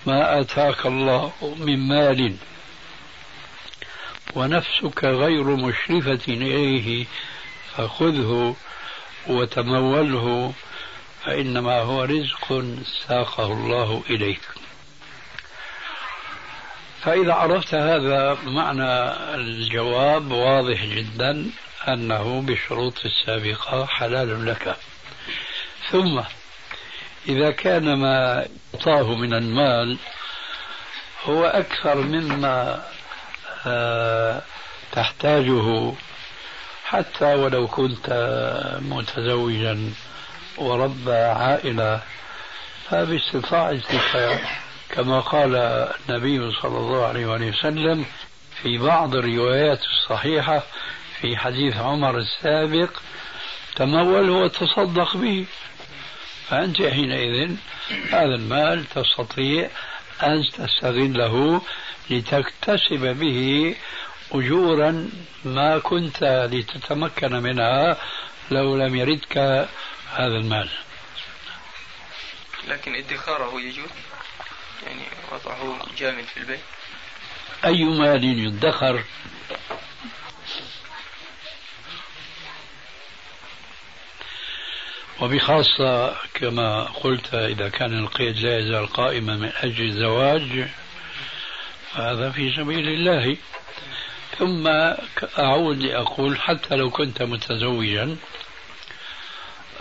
ما 0.06 0.40
آتاك 0.40 0.86
الله 0.86 1.32
من 1.58 1.88
مال 1.88 2.36
ونفسك 4.34 5.04
غير 5.04 5.44
مشرفة 5.44 6.20
إليه 6.28 7.06
فخذه 7.76 8.56
وتموله 9.26 10.52
فإنما 11.24 11.80
هو 11.80 12.04
رزق 12.04 12.64
ساقه 13.08 13.52
الله 13.52 14.02
إليك. 14.10 14.57
فإذا 17.02 17.32
عرفت 17.32 17.74
هذا 17.74 18.38
معنى 18.44 19.10
الجواب 19.34 20.30
واضح 20.32 20.84
جدا 20.84 21.50
أنه 21.88 22.40
بالشروط 22.40 22.94
السابقة 23.04 23.86
حلال 23.86 24.46
لك. 24.46 24.76
ثم 25.90 26.20
إذا 27.28 27.50
كان 27.50 27.94
ما 27.94 28.46
أعطاه 28.74 29.14
من 29.14 29.34
المال 29.34 29.98
هو 31.24 31.44
أكثر 31.44 31.94
مما 31.94 32.82
آه، 33.66 34.42
تحتاجه 34.92 35.92
حتى 36.84 37.34
ولو 37.34 37.66
كنت 37.66 38.08
متزوجا 38.82 39.92
ورب 40.58 41.08
عائلة 41.08 42.00
فباستطاعتك 42.90 44.40
كما 44.90 45.20
قال 45.20 45.54
النبي 46.08 46.52
صلى 46.62 46.78
الله 46.78 47.06
عليه 47.06 47.26
وسلم 47.26 48.06
في 48.62 48.78
بعض 48.78 49.14
الروايات 49.14 49.80
الصحيحة 49.82 50.62
في 51.20 51.36
حديث 51.36 51.76
عمر 51.76 52.18
السابق 52.18 52.90
تموله 53.76 54.32
وتصدق 54.32 55.16
به. 55.16 55.46
فأنت 56.48 56.82
حينئذ 56.82 57.56
هذا 58.10 58.34
المال 58.34 58.84
تستطيع 58.84 59.70
أن 60.22 60.42
تستغله 60.52 61.62
لتكتسب 62.10 63.16
به 63.18 63.74
أجورا 64.32 65.10
ما 65.44 65.78
كنت 65.78 66.48
لتتمكن 66.52 67.32
منها 67.32 67.96
لو 68.50 68.76
لم 68.76 68.96
يردك 68.96 69.38
هذا 70.12 70.36
المال. 70.36 70.68
لكن 72.68 72.94
ادخاره 72.94 73.60
يجوز؟ 73.60 73.88
يعني 74.86 75.02
وضعه 75.32 75.78
جامد 75.98 76.24
في 76.24 76.36
البيت. 76.36 76.60
أي 77.64 77.84
مال 77.84 78.24
يدخر؟ 78.24 79.04
وبخاصة 85.20 86.16
كما 86.34 86.84
قلت 86.84 87.34
إذا 87.34 87.68
كان 87.68 87.98
القيد 87.98 88.38
لا 88.38 88.58
يزال 88.58 88.86
قائما 88.86 89.36
من 89.36 89.52
أجل 89.62 89.84
الزواج 89.84 90.68
فهذا 91.92 92.30
في 92.30 92.52
سبيل 92.56 92.88
الله. 92.88 93.36
ثم 94.38 94.66
أعود 95.38 95.78
لأقول 95.82 96.40
حتى 96.40 96.76
لو 96.76 96.90
كنت 96.90 97.22
متزوجا 97.22 98.16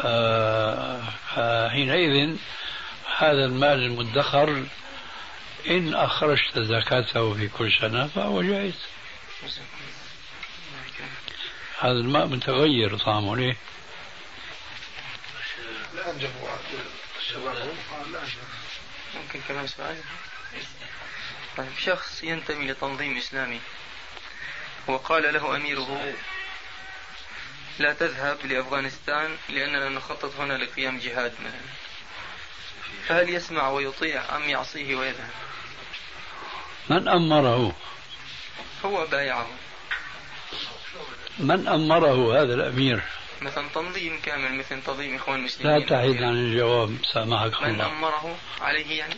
آه، 0.02 1.04
حينئذ 1.70 2.36
هذا 3.18 3.46
المال 3.46 3.80
المدخر 3.80 4.64
إن 5.68 5.94
أخرجت 5.94 6.60
زكاته 6.60 7.34
في 7.34 7.48
كل 7.48 7.72
سنة 7.82 8.08
فهو 8.08 8.42
جائز. 8.42 8.76
هذا 11.80 11.92
الماء 11.92 12.28
متغير 12.28 12.98
طعمه 12.98 13.36
ليه؟ 13.36 13.58
ممكن 19.16 19.42
كمان 19.48 19.68
سؤال؟ 19.68 19.98
طيب 21.58 21.78
شخص 21.86 22.24
ينتمي 22.24 22.72
لتنظيم 22.72 23.18
إسلامي 23.18 23.62
وقال 24.88 25.34
له 25.34 25.56
أميره 25.56 26.14
لا 27.80 27.94
تذهب 27.94 28.46
لأفغانستان 28.46 29.38
لأننا 29.50 29.90
نخطط 29.90 30.36
هنا 30.36 30.54
لقيام 30.54 31.00
جهاد 31.00 31.34
مثلا. 31.40 31.62
فهل 33.08 33.30
يسمع 33.30 33.70
ويطيع 33.70 34.36
أم 34.36 34.50
يعصيه 34.50 34.96
ويذهب؟ 34.96 35.47
من 36.90 37.08
أمره؟ 37.08 37.76
هو 38.86 39.06
بايعه. 39.06 39.48
من 41.40 41.68
أمره 41.68 42.42
هذا 42.42 42.54
الأمير؟ 42.54 43.02
مثلا 43.42 43.68
تنظيم 43.76 44.20
كامل 44.24 44.58
مثل 44.58 44.82
تنظيم 44.82 45.16
إخوان 45.16 45.40
المسلمين. 45.40 45.78
لا 45.78 45.86
تحيد 45.86 46.24
عن 46.24 46.34
الجواب 46.34 46.98
سامحك 47.14 47.62
من 47.62 47.70
الله 47.70 47.88
أمره 47.88 48.38
عليه 48.62 49.00
يعني؟ 49.00 49.16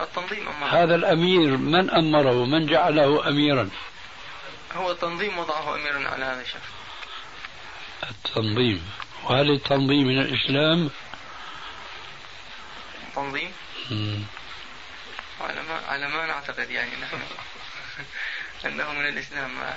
التنظيم 0.00 0.48
أمره. 0.48 0.82
هذا 0.82 0.94
الأمير 0.94 1.56
من 1.56 1.90
أمره؟ 1.90 2.44
من 2.44 2.66
جعله 2.66 3.28
أميرا؟ 3.28 3.70
هو 4.74 4.90
التنظيم 4.90 5.38
وضعه 5.38 5.74
أميرا 5.74 6.08
على 6.08 6.24
هذا 6.24 6.40
الشخص. 6.40 6.70
التنظيم. 8.10 8.90
وهل 9.24 9.50
التنظيم 9.50 10.06
من 10.06 10.20
الإسلام؟ 10.20 10.90
تنظيم. 13.14 13.52
على 15.40 15.62
ما 15.62 15.80
على 15.88 16.08
ما 16.08 16.26
نعتقد 16.26 16.70
يعني 16.70 16.90
نحن. 17.02 17.18
أنه 18.66 18.92
من 18.92 19.08
الإسلام. 19.08 19.50
ما 19.58 19.74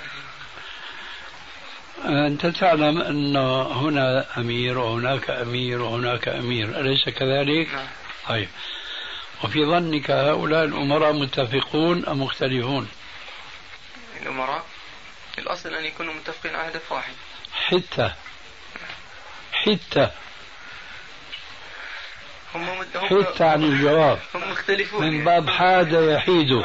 أنت 2.26 2.46
تعلم 2.46 3.02
أن 3.02 3.36
هنا 3.76 4.26
أمير 4.36 4.78
وهناك 4.78 5.30
أمير 5.30 5.82
وهناك 5.82 6.28
أمير 6.28 6.80
أليس 6.80 7.08
كذلك؟ 7.08 7.68
نعم. 7.74 7.86
طيب. 8.28 8.48
وفي 9.44 9.64
ظنك 9.64 10.10
هؤلاء 10.10 10.64
الأمراء 10.64 11.12
متفقون 11.12 12.06
أم 12.06 12.22
مختلفون؟ 12.22 12.88
الأمراء. 14.22 14.64
الأصل 15.38 15.74
أن 15.74 15.84
يكونوا 15.84 16.14
متفقين 16.14 16.54
على 16.54 16.68
هدف 16.68 16.92
واحد. 16.92 17.14
حتة. 17.52 18.14
حتة. 19.52 20.10
هم 22.54 22.62
هم 22.94 23.26
عن 23.40 23.64
الجواب؟ 23.64 24.18
هم 24.34 24.50
مختلفون 24.50 25.10
من 25.10 25.24
باب 25.24 25.50
حاد 25.50 25.92
يحيد 25.92 26.62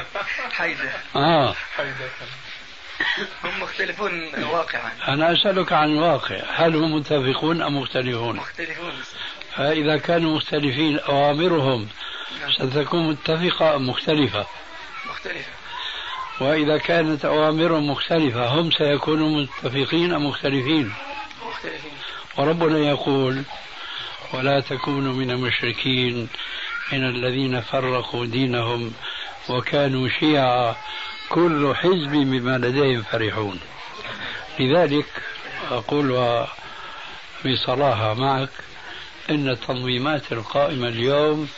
حيدة. 0.51 0.91
آه. 1.15 1.55
حيدة. 1.77 2.09
هم 3.43 3.61
مختلفون 3.61 4.43
واقعا. 4.43 4.91
أنا 5.07 5.33
أسألك 5.33 5.73
عن 5.73 5.89
الواقع. 5.89 6.41
هل 6.55 6.75
هم 6.75 6.93
متفقون 6.93 7.61
أم 7.61 7.77
مختلفون؟ 7.77 8.35
مختلفون. 8.35 8.93
فإذا 9.55 9.97
كانوا 9.97 10.35
مختلفين 10.35 10.99
أوامرهم 10.99 11.87
ستكون 12.59 13.09
متفقة 13.09 13.75
أم 13.75 13.89
مختلفة؟ 13.89 14.45
مختلفة. 15.09 15.51
وإذا 16.41 16.77
كانت 16.77 17.25
أوامرهم 17.25 17.89
مختلفة 17.89 18.47
هم 18.47 18.71
سيكونوا 18.71 19.41
متفقين 19.41 20.13
أم 20.13 20.25
مختلفين؟ 20.25 20.93
مختلفين. 21.47 21.91
وربنا 22.37 22.77
يقول 22.77 23.43
ولا 24.33 24.59
تكونوا 24.59 25.13
من 25.13 25.31
المشركين 25.31 26.27
من 26.93 27.03
الذين 27.05 27.61
فرقوا 27.61 28.25
دينهم 28.25 28.93
وكانوا 29.49 30.09
شيعا. 30.19 30.75
كل 31.29 31.75
حزب 31.75 32.11
بما 32.11 32.57
لديهم 32.57 33.01
فرحون. 33.01 33.59
لذلك 34.59 35.05
أقول 35.71 36.45
بصراحة 37.45 38.13
معك 38.13 38.49
أن 39.29 39.49
التنظيمات 39.49 40.31
القائمة 40.31 40.87
اليوم 40.87 41.49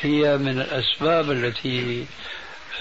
هي 0.00 0.36
من 0.36 0.60
الأسباب 0.60 1.30
التي 1.30 2.06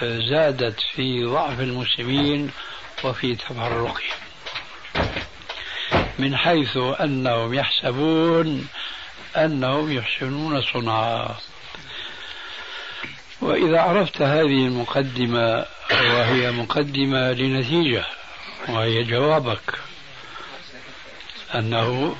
زادت 0.01 0.79
في 0.95 1.23
ضعف 1.25 1.59
المسلمين 1.59 2.51
وفي 3.03 3.35
تفرقهم. 3.35 3.93
من 6.19 6.37
حيث 6.37 6.77
أنهم 6.77 7.53
يحسبون 7.53 8.67
أنهم 9.35 9.91
يحسنون 9.91 10.61
صنعا. 10.61 11.35
وإذا 13.41 13.81
عرفت 13.81 14.21
هذه 14.21 14.67
المقدمة 14.67 15.65
وهي 15.91 16.51
مقدمة 16.51 17.31
لنتيجة 17.31 18.05
وهي 18.69 19.03
جوابك 19.03 19.79
أنه 21.55 22.15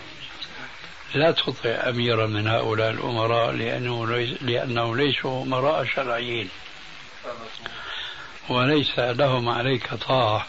لا 1.16 1.32
تطع 1.32 1.70
أميرا 1.90 2.28
من 2.28 2.48
هؤلاء 2.48 2.90
الأمراء 2.90 3.52
لأنه 3.52 4.08
ليس 4.08 4.44
لأنه 4.44 4.96
ليسوا 4.96 5.44
أمراء 5.44 5.86
شرعيين. 5.86 6.50
وليس 8.50 9.00
لهم 9.00 9.50
عليك 9.50 9.94
طاعة 9.94 10.48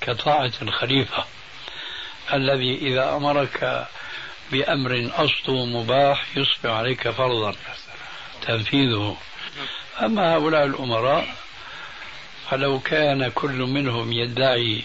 كطاعة 0.00 0.52
الخليفة 0.62 1.24
الذي 2.32 2.76
إذا 2.76 3.16
أمرك 3.16 3.86
بأمر 4.52 5.10
أصله 5.14 5.66
مباح 5.66 6.36
يصبح 6.36 6.70
عليك 6.70 7.10
فرضا 7.10 7.54
تنفيذه. 8.42 9.16
أما 10.02 10.34
هؤلاء 10.34 10.64
الأمراء 10.64 11.34
فلو 12.50 12.80
كان 12.80 13.28
كل 13.28 13.52
منهم 13.52 14.12
يدعي 14.12 14.84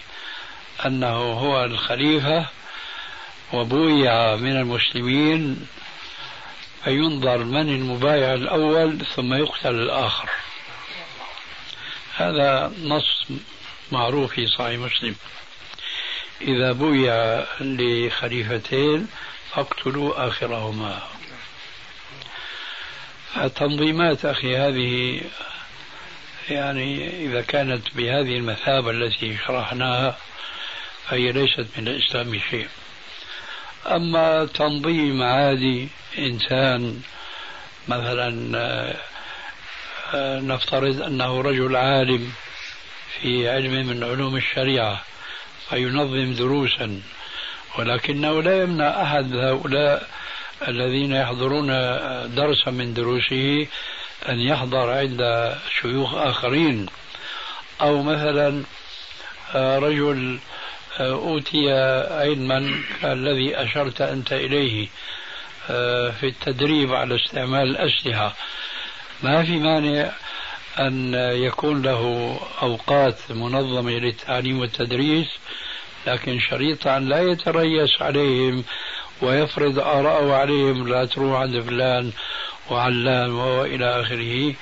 أنه 0.86 1.16
هو 1.16 1.64
الخليفة 1.64 2.46
وبويع 3.52 4.36
من 4.36 4.56
المسلمين 4.56 5.66
فينظر 6.84 7.38
من 7.38 7.68
المبايع 7.68 8.34
الأول 8.34 8.98
ثم 9.16 9.34
يقتل 9.34 9.74
الآخر. 9.74 10.28
هذا 12.16 12.72
نص 12.82 13.26
معروف 13.92 14.32
في 14.32 14.46
صحيح 14.46 14.78
مسلم. 14.80 15.14
إذا 16.40 16.72
بويع 16.72 17.44
لخليفتين 17.60 19.08
فاقتلوا 19.54 20.28
آخرهما. 20.28 21.02
التنظيمات 23.36 24.24
أخي 24.24 24.56
هذه 24.56 25.20
يعني 26.48 27.08
إذا 27.26 27.40
كانت 27.40 27.94
بهذه 27.94 28.36
المثابة 28.36 28.90
التي 28.90 29.38
شرحناها 29.46 30.16
فهي 31.08 31.32
ليست 31.32 31.66
من 31.78 31.88
الإسلام 31.88 32.38
شيء. 32.50 32.68
أما 33.86 34.46
تنظيم 34.46 35.22
عادي 35.22 35.88
إنسان 36.18 37.02
مثلا 37.88 38.58
آه، 40.14 40.40
نفترض 40.40 41.02
أنه 41.02 41.40
رجل 41.40 41.76
عالم 41.76 42.32
في 43.20 43.48
علم 43.48 43.86
من 43.86 44.04
علوم 44.04 44.36
الشريعة 44.36 45.02
فينظم 45.70 46.34
دروسا 46.34 47.00
ولكنه 47.78 48.42
لا 48.42 48.62
يمنع 48.62 49.02
أحد 49.02 49.36
هؤلاء 49.36 50.08
الذين 50.68 51.12
يحضرون 51.12 51.66
درسا 52.34 52.70
من 52.70 52.94
دروسه 52.94 53.66
أن 54.28 54.40
يحضر 54.40 54.90
عند 54.90 55.54
شيوخ 55.80 56.14
آخرين. 56.14 56.86
أو 57.80 58.02
مثلا 58.02 58.64
رجل 59.54 60.38
أوتي 61.00 61.72
علما 62.10 62.82
الذي 63.04 63.56
أشرت 63.56 64.00
أنت 64.00 64.32
إليه 64.32 64.88
في 66.10 66.24
التدريب 66.24 66.92
على 66.92 67.16
استعمال 67.16 67.76
الأسلحة. 67.76 68.34
ما 69.22 69.42
في 69.42 69.58
مانع 69.58 70.12
أن 70.78 71.14
يكون 71.14 71.82
له 71.82 72.36
أوقات 72.62 73.18
منظمة 73.30 73.90
للتعليم 73.90 74.60
والتدريس 74.60 75.28
لكن 76.06 76.40
شريطة 76.40 76.96
أن 76.96 77.08
لا 77.08 77.22
يتريس 77.22 78.02
عليهم 78.02 78.64
ويفرض 79.22 79.78
آراءه 79.78 80.34
عليهم 80.34 80.88
لا 80.88 81.04
تروح 81.04 81.40
عند 81.40 81.60
فلان 81.60 82.12
وعلان 82.70 83.30
وإلى 83.30 84.00
آخره 84.00 84.54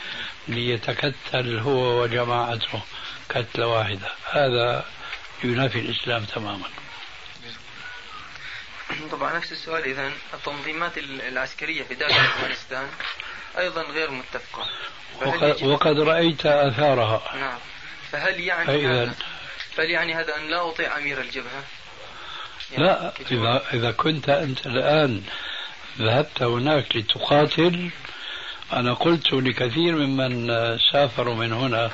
ليتكتل 0.48 1.58
هو 1.58 2.02
وجماعته 2.02 2.80
كتلة 3.28 3.66
واحدة. 3.66 4.08
هذا 4.30 4.84
ينافي 5.44 5.78
الإسلام 5.78 6.24
تماما. 6.24 6.68
طبعا 9.10 9.36
نفس 9.36 9.52
السؤال 9.52 9.84
إذا 9.84 10.10
التنظيمات 10.34 10.98
العسكرية 10.98 11.82
في 11.82 11.94
داخل 11.94 12.14
أفغانستان 12.14 12.88
أيضا 13.58 13.82
غير 13.82 14.10
متفقة. 14.10 14.66
وقد, 15.22 15.62
وقد 15.62 16.00
رأيت 16.00 16.46
آثارها. 16.46 17.36
نعم. 17.36 17.58
فهل 18.12 18.40
يعني 18.40 18.66
فإذا 18.66 19.14
فهل 19.78 19.90
يعني 19.90 20.14
هذا 20.14 20.36
أن 20.36 20.48
لا 20.50 20.68
أطيع 20.68 20.98
أمير 20.98 21.20
الجبهة؟ 21.20 21.64
يعني 22.72 22.84
لا. 22.84 23.12
إذا, 23.30 23.62
إذا 23.72 23.90
كنت 23.90 24.28
أنت 24.28 24.66
الآن 24.66 25.22
ذهبت 25.98 26.42
هناك 26.42 26.96
لتقاتل 26.96 27.90
أنا 28.72 28.94
قلت 28.94 29.32
لكثير 29.32 29.96
ممن 29.96 30.48
سافروا 30.92 31.34
من 31.34 31.52
هنا 31.52 31.90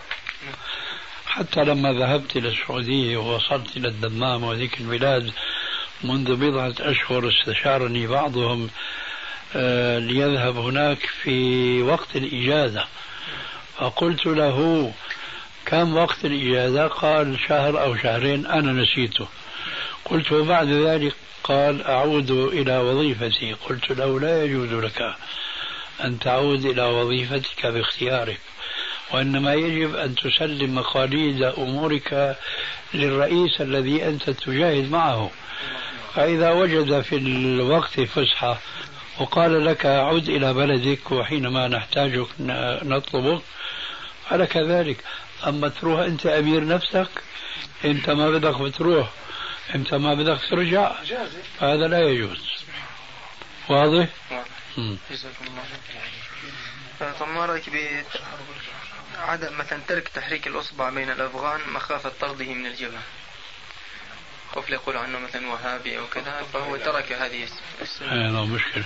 حتى 1.27 1.65
لما 1.65 1.93
ذهبت 1.93 2.37
إلى 2.37 2.49
السعودية 2.49 3.17
ووصلت 3.17 3.77
إلى 3.77 3.89
الدمام 3.89 4.45
وذيك 4.45 4.81
البلاد 4.81 5.33
منذ 6.05 6.37
بضعة 6.37 6.75
أشهر 6.81 7.29
استشارني 7.29 8.07
بعضهم 8.07 8.71
آه، 9.57 9.99
ليذهب 9.99 10.57
هناك 10.57 10.99
في 11.23 11.83
وقت 11.83 12.17
الإجازة 12.17 12.87
فقلت 13.77 14.27
له 14.27 14.93
كم 15.67 15.97
وقت 15.97 16.25
الإجازة 16.25 16.87
قال 16.87 17.39
شهر 17.49 17.83
أو 17.83 17.97
شهرين 17.97 18.47
أنا 18.47 18.73
نسيته. 18.73 19.29
قلت 20.05 20.33
وبعد 20.33 20.69
ذلك 20.69 21.15
قال 21.45 21.83
أعود 21.83 22.31
إلى 22.31 22.79
وظيفتي. 22.79 23.53
قلت 23.53 23.91
له 23.91 24.21
لا 24.21 24.45
يجوز 24.45 24.73
لك 24.73 25.15
أن 26.05 26.19
تعود 26.19 26.65
إلى 26.65 26.83
وظيفتك 26.83 27.67
باختيارك 27.67 28.41
وإنما 29.13 29.55
يجب 29.55 29.95
أن 29.97 30.15
تسلم 30.15 30.75
مقاليد 30.75 31.43
أمورك 31.43 32.37
للرئيس 32.95 33.61
الذي 33.61 34.09
أنت 34.09 34.31
تجاهد 34.31 34.91
معه. 34.91 35.31
فإذا 36.15 36.51
وجد 36.51 37.01
في 37.01 37.17
الوقت 37.17 38.01
فسحة 38.01 38.59
وقال 39.21 39.65
لك 39.65 39.87
عد 39.87 40.29
إلى 40.29 40.55
بلدك 40.55 41.13
وحينما 41.13 41.69
نحتاجك 41.69 42.27
نطلبك 42.85 43.43
فلك 44.31 44.57
ذلك. 44.57 44.97
أما 45.49 45.69
تروح 45.69 46.01
أنت 46.01 46.27
أمير 46.27 46.67
نفسك 46.67 47.09
أنت 47.85 48.11
ما 48.11 48.31
بدك 48.31 48.61
بتروح 48.61 49.11
أنت 49.75 49.95
ما 49.95 50.15
بدك 50.15 50.41
ترجع 50.51 50.93
هذا 51.61 51.89
لا 51.89 52.01
يجوز. 52.01 52.65
واضح؟ 53.69 54.09
واضح 54.31 54.47
جزاكم 55.11 55.45
الله 55.47 55.65
طب 57.21 57.29
ما 57.29 57.47
رأيك 57.47 57.71
عدم 59.19 59.59
مثلا 59.59 59.81
ترك 59.89 60.09
تحريك 60.09 60.47
الأصبع 60.47 60.91
بين 60.91 61.11
الأفغان 61.11 61.61
مخافة 61.73 62.13
طرده 62.21 62.45
من 62.55 62.67
الجبهة؟ 62.67 63.03
خوف 64.53 64.71
يقول 64.71 64.97
عنه 64.97 65.19
مثلا 65.19 65.47
وهابي 65.49 65.99
أو 65.99 66.07
كذا 66.07 66.43
فهو 66.53 66.77
ترك 66.77 67.13
هذه 67.13 67.49
السنة 67.83 68.13
هذا 68.13 68.41
مشكلة. 68.41 68.85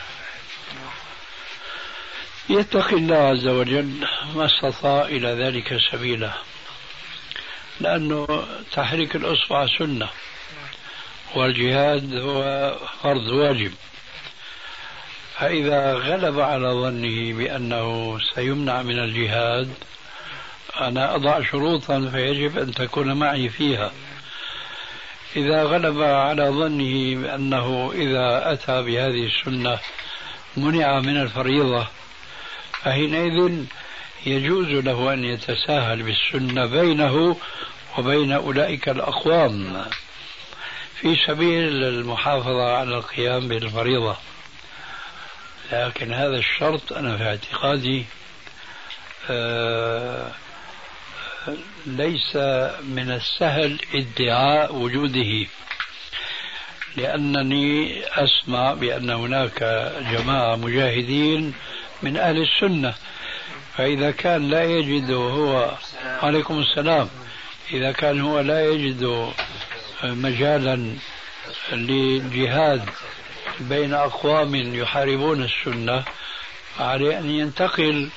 يتقي 2.51 2.97
الله 2.97 3.17
عز 3.17 3.47
وجل 3.47 4.07
ما 4.35 4.47
استطاع 4.47 5.05
إلى 5.05 5.29
ذلك 5.29 5.79
سبيلا 5.93 6.33
لأنه 7.81 8.47
تحريك 8.73 9.17
الأصبع 9.17 9.67
سنة 9.79 10.09
والجهاد 11.35 12.15
هو 12.15 12.75
فرض 13.03 13.27
واجب. 13.27 13.73
فإذا 15.39 15.95
غلب 15.95 16.41
على 16.41 16.69
ظنه 16.69 17.33
بأنه 17.33 18.19
سيمنع 18.35 18.83
من 18.83 18.99
الجهاد 18.99 19.75
أنا 20.81 21.15
أضع 21.15 21.43
شروطا 21.43 22.11
فيجب 22.13 22.59
أن 22.59 22.75
تكون 22.75 23.13
معي 23.13 23.49
فيها. 23.49 23.93
إذا 25.37 25.63
غلب 25.63 26.01
على 26.03 26.45
ظنه 26.45 27.23
بأنه 27.23 27.93
إذا 27.95 28.53
أتى 28.53 28.83
بهذه 28.83 29.27
السنة 29.27 29.79
منع 30.57 31.01
من 31.01 31.17
الفريضة 31.17 31.87
فحينئذ 32.85 33.64
يجوز 34.27 34.67
له 34.69 35.12
أن 35.14 35.25
يتساهل 35.25 36.03
بالسنة 36.03 36.67
بينه 36.67 37.37
وبين 37.99 38.33
أولئك 38.33 38.88
الأقوام 38.88 39.85
في 41.01 41.17
سبيل 41.27 41.85
المحافظة 41.85 42.77
على 42.77 42.97
القيام 42.97 43.49
بالفريضة. 43.49 44.17
لكن 45.73 46.12
هذا 46.12 46.37
الشرط 46.37 46.93
أنا 46.93 47.17
في 47.17 47.25
اعتقادي 47.25 48.05
آه 49.31 50.31
ليس 51.87 52.37
من 52.83 53.11
السهل 53.11 53.79
ادعاء 53.95 54.75
وجوده. 54.75 55.47
لأنني 56.97 58.03
أسمع 58.07 58.75
بأن 58.75 59.11
هناك 59.11 59.62
جماعة 60.12 60.57
مجاهدين 60.57 61.55
من 62.03 62.17
أهل 62.17 62.43
السنة. 62.43 62.95
فإذا 63.77 64.11
كان 64.11 64.51
لا 64.51 64.65
يجد 64.65 65.11
هو 65.11 65.75
عليكم 66.23 66.59
السلام. 66.59 67.09
إذا 67.73 67.93
كان 67.93 68.21
هو 68.21 68.41
لا 68.41 68.65
يجد 68.65 69.33
مجالا 70.03 70.97
للجهاد 71.73 72.89
بين 73.61 73.95
أقوام 73.95 74.55
يحاربون 74.55 75.45
السنة 75.45 76.05
فعليه 76.79 77.19
أن 77.19 77.31
ينتقل 77.31 78.11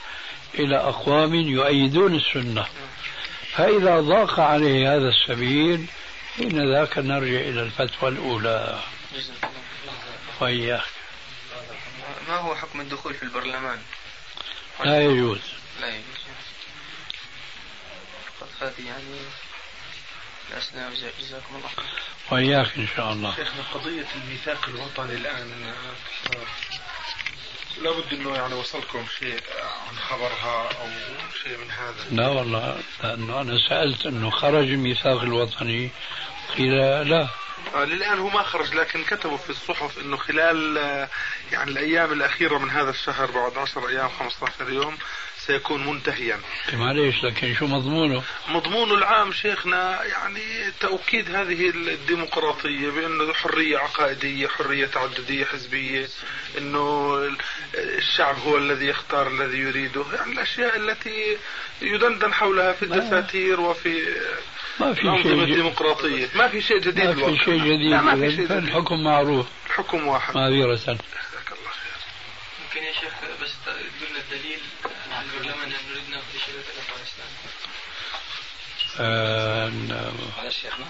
إلى 0.60 0.78
أقوام 0.78 1.36
يؤيدون 1.36 2.16
السنة. 2.16 2.66
فإذا 3.52 4.00
ضاق 4.00 4.40
عليه 4.40 4.96
هذا 4.96 5.10
السبيل 5.10 5.86
حين 6.38 6.74
ذاك 6.74 6.98
نرجع 6.98 7.40
إلى 7.40 7.62
الفتوى 7.62 8.10
الأولى. 8.10 8.80
وإياك. 10.40 11.01
ما 12.28 12.36
هو 12.36 12.56
حكم 12.56 12.82
الدخول 12.82 13.14
في 13.14 13.24
البرلمان؟ 13.24 13.82
لا 14.86 15.02
يجوز. 15.04 15.40
لا 15.82 15.88
يجوز. 15.88 16.22
هذه 18.62 18.88
يعني 18.88 19.20
الأسلام 20.52 20.94
جزاكم 21.20 21.56
الله 21.56 21.68
خير. 21.68 21.86
وإياك 22.32 22.78
إن 22.78 22.88
شاء 22.96 23.14
الله. 23.14 23.36
شيخنا 23.36 23.64
قضية 23.74 24.06
الميثاق 24.16 24.70
الوطني 24.70 25.14
الآن 25.14 25.74
لابد 27.82 28.14
إنه 28.14 28.36
يعني 28.36 28.54
وصلكم 28.54 29.06
شيء 29.20 29.40
عن 29.88 29.96
خبرها 29.96 30.70
أو 30.82 30.88
شيء 31.44 31.58
من 31.58 31.72
هذا. 31.72 32.06
لا 32.12 32.28
والله 32.28 32.84
لأنه 33.04 33.42
أنا 33.42 33.70
سألت 33.70 34.06
إنه 34.06 34.30
خرج 34.30 34.68
الميثاق 34.68 35.22
الوطني 35.22 35.92
قيل 36.58 37.08
لا. 37.10 37.28
آه 37.76 37.86
للآن 37.86 38.20
هو 38.20 38.30
ما 38.30 38.44
خرج 38.44 38.76
لكن 38.76 39.04
كتبوا 39.04 39.38
في 39.38 39.50
الصحف 39.50 39.98
إنه 40.00 40.18
خلال 40.18 40.78
آه، 40.78 41.10
يعني 41.52 41.72
الأيام 41.72 42.12
الأخيرة 42.12 42.58
من 42.58 42.70
هذا 42.70 42.90
الشهر 42.90 43.32
بعد 43.32 43.58
10 43.58 43.88
أيام 43.88 44.10
15 44.10 44.70
يوم 44.70 44.98
سيكون 45.52 45.88
منتهيا. 45.88 46.40
معليش 46.74 47.24
لكن 47.24 47.56
شو 47.56 47.68
مضمونه؟ 47.68 48.24
مضمونه 48.50 48.94
العام 48.94 49.32
شيخنا 49.32 50.04
يعني 50.04 50.42
تأكيد 50.80 51.36
هذه 51.36 51.70
الديمقراطية 51.70 52.90
بأنه 52.90 53.34
حرية 53.34 53.78
عقائدية 53.78 54.48
حرية 54.48 54.86
تعددية 54.86 55.46
حزبية 55.46 56.08
أنه 56.58 57.18
الشعب 57.76 58.36
هو 58.40 58.58
الذي 58.58 58.88
يختار 58.88 59.28
الذي 59.28 59.58
يريده. 59.58 60.06
يعني 60.14 60.32
الأشياء 60.32 60.78
التي 60.78 61.38
يدندن 61.82 62.34
حولها 62.34 62.74
في 62.74 62.84
الدساتير 62.84 63.62
وفي 63.62 63.98
ما 64.80 64.94
في 64.94 65.02
شيء 65.02 65.44
الديمقراطية. 65.44 66.28
ما 66.36 66.48
في 66.48 66.62
شيء 66.62 66.80
جديد 66.80 67.06
ما 67.06 67.14
في 67.14 67.44
شيء 67.46 67.58
جديد. 67.58 67.94
ما 67.94 68.16
في 68.16 68.36
شيء 68.36 68.46
جديد. 68.46 68.52
الحكم 68.52 69.04
معروف. 69.04 69.48
الحكم 69.68 70.08
واحد. 70.08 70.36
معذرة 70.36 70.98
ممكن 72.72 72.84
يا 72.84 72.94
شيخ 72.94 73.14
بس 73.44 73.52
تقول 73.66 74.18
الدليل. 74.18 74.60
البرلمان 75.22 75.72
أن 75.72 75.80
نريد 75.92 76.10
نأخذ 76.10 76.38
شريعة 76.46 76.64
أفغانستان 76.80 77.28
على 80.38 80.52
شيخنا. 80.52 80.86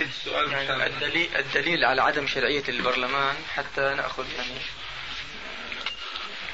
السؤال 0.00 0.52
يعني 0.52 0.86
الدليل, 0.86 1.36
الدليل 1.36 1.84
على 1.84 2.02
عدم 2.02 2.26
شرعية 2.26 2.64
البرلمان 2.68 3.36
حتى 3.54 3.80
نأخذ 3.80 4.24
يعني. 4.32 4.60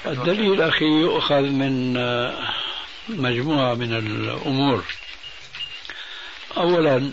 الدليل 0.07 0.62
أخي 0.62 0.85
يؤخذ 0.85 1.42
من 1.42 1.96
آه، 1.96 2.55
مجموعة 3.09 3.75
من 3.75 3.96
الأمور. 3.96 4.85
أولا 6.57 7.12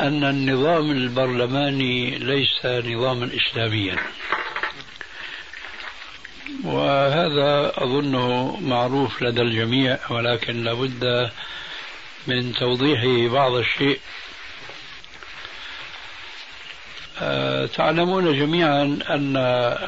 أن 0.00 0.24
النظام 0.24 0.90
البرلماني 0.90 2.18
ليس 2.18 2.66
نظاما 2.66 3.30
إسلاميا. 3.36 3.96
وهذا 6.64 7.72
أظنه 7.76 8.56
معروف 8.60 9.22
لدى 9.22 9.42
الجميع 9.42 9.98
ولكن 10.10 10.64
لابد 10.64 11.30
من 12.26 12.54
توضيح 12.54 13.30
بعض 13.32 13.52
الشيء. 13.52 14.00
آه، 17.20 17.66
تعلمون 17.66 18.38
جميعا 18.38 18.98
أن 19.08 19.36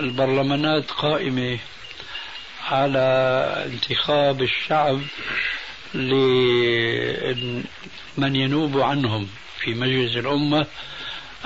البرلمانات 0.01 0.90
قائمة 0.90 1.59
على 2.71 2.99
انتخاب 3.66 4.42
الشعب 4.42 5.01
لمن 5.94 7.66
ينوب 8.18 8.81
عنهم. 8.81 9.29
في 9.61 9.75
مجلس 9.75 10.16
الأمة 10.16 10.66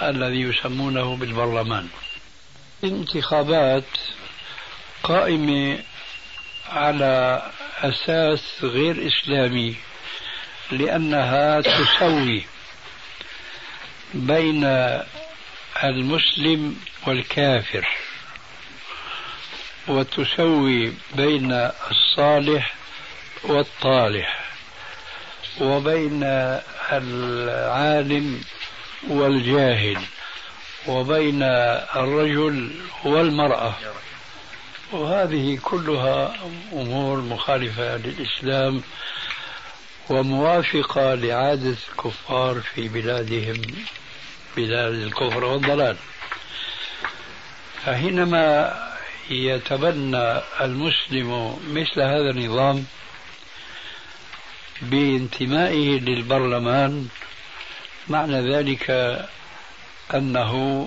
الذي 0.02 0.40
يسمونه 0.40 1.16
بالبرلمان. 1.16 1.88
الانتخابات 2.84 3.84
قائمة 5.02 5.78
على 6.68 7.42
أساس 7.82 8.42
غير 8.62 9.06
إسلامي 9.08 9.76
لأنها 10.70 11.60
تسوي 11.60 12.44
بين 14.14 14.64
المسلم 15.84 16.76
والكافر 17.06 17.88
وتسوي 19.88 20.92
بين 21.14 21.52
الصالح 21.90 22.74
والطالح 23.42 24.44
وبين 25.60 26.22
العالم 26.98 28.40
والجاهل 29.08 29.98
وبين 30.88 31.42
الرجل 31.96 32.70
والمرأة. 33.04 33.74
وهذه 34.92 35.58
كلها 35.62 36.34
أمور 36.72 37.20
مخالفة 37.20 37.96
للإسلام 37.96 38.82
وموافقة 40.10 41.14
لعادة 41.14 41.76
الكفار 41.90 42.60
في 42.60 42.88
بلادهم 42.88 43.62
بلاد 44.56 44.94
الكفر 44.94 45.44
والضلال. 45.44 45.96
فحينما 47.84 48.74
يتبنى 49.30 50.40
المسلم 50.60 51.56
مثل 51.68 52.00
هذا 52.00 52.30
النظام 52.30 52.86
بانتمائه 54.82 56.00
للبرلمان 56.00 57.08
معنى 58.08 58.54
ذلك 58.54 58.90
أنه 60.14 60.86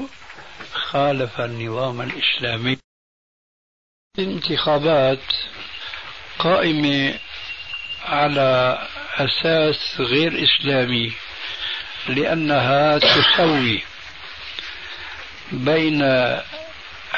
خالف 0.74 1.42
النظام 1.42 2.02
الإسلامي. 2.02 2.78
الانتخابات 4.20 5.24
قائمة 6.40 7.20
على 8.06 8.80
أساس 9.18 9.96
غير 10.00 10.44
إسلامي 10.44 11.14
لأنها 12.08 12.98
تسوي 12.98 13.84
بين 15.52 16.02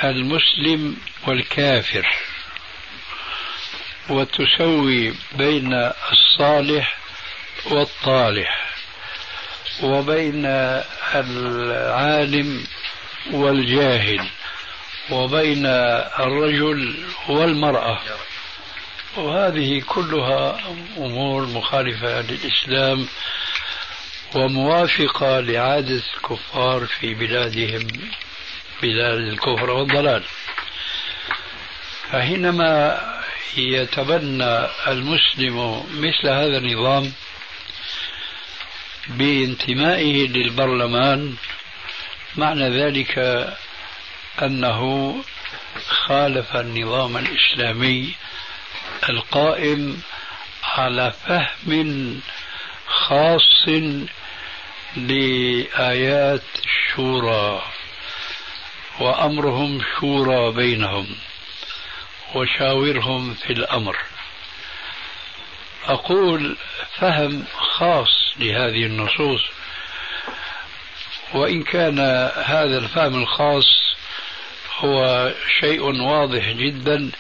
المسلم 0.04 0.98
والكافر. 1.28 2.08
وتسوي 4.10 5.14
بين 5.38 5.74
الصالح 6.12 6.98
والطالح 7.66 8.74
وبين 9.84 10.46
العالم 11.16 12.64
والجاهل 13.32 14.28
وبين 15.12 15.66
الرجل 16.20 17.06
والمرأة. 17.30 18.00
وهذه 19.18 19.82
كلها 19.88 20.60
أمور 20.98 21.46
مخالفة 21.46 22.22
للإسلام 22.22 23.08
وموافقة 24.36 25.40
لعادة 25.40 26.02
الكفار 26.16 26.86
في 26.86 27.14
بلادهم 27.14 27.88
بلاد 28.82 29.18
الكفر 29.20 29.70
والضلال. 29.70 30.24
فحينما 32.12 33.17
يتبنى 33.58 34.68
المسلم 34.88 35.84
مثل 35.92 36.28
هذا 36.28 36.58
النظام 36.58 37.12
بانتمائه 39.08 40.28
للبرلمان 40.28 41.36
معنى 42.36 42.70
ذلك 42.70 43.18
أنه 44.42 45.14
خالف 45.88 46.56
النظام 46.56 47.18
الإسلامي 47.18 48.16
القائم 49.10 50.02
على 50.64 51.14
فهم 51.28 52.20
خاص 52.88 53.68
لآيات 54.98 56.42
الشورى 56.66 57.62
وأمرهم 59.00 59.82
شورى 60.00 60.52
بينهم. 60.52 61.08
وشاورهم 62.36 63.34
في 63.34 63.54
الأمر. 63.54 63.98
أقول 65.86 66.58
فهم 67.00 67.46
خاص 67.58 68.34
لهذه 68.40 68.86
النصوص 68.86 69.42
وإن 71.34 71.64
كان 71.64 72.00
هذا 72.46 72.78
الفهم 72.78 73.22
الخاص 73.22 73.66
هو 74.80 75.32
شيء 75.60 75.82
واضح 75.82 76.50
جدا 76.50 77.12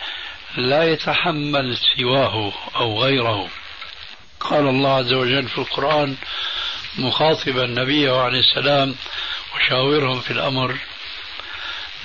لا 0.57 0.83
يتحمل 0.83 1.77
سواه 1.77 2.53
أو 2.75 3.03
غيره. 3.03 3.49
قال 4.39 4.67
الله 4.67 4.95
عز 4.95 5.13
وجل 5.13 5.47
في 5.47 5.57
القرآن 5.57 6.15
مخاطبا 6.97 7.63
النبي 7.63 8.09
عليه 8.09 8.39
السلام 8.39 8.95
وشاورهم 9.55 10.21
في 10.21 10.31
الأمر. 10.31 10.77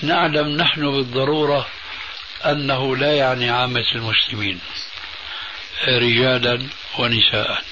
نعلم 0.03 0.49
نحن 0.49 0.91
بالضرورة 0.91 1.67
أنه 2.45 2.97
لا 2.97 3.13
يعني 3.17 3.51
عامة 3.51 3.85
المسلمين 3.95 4.61
رجالا 5.89 6.63
ونساء 6.99 7.63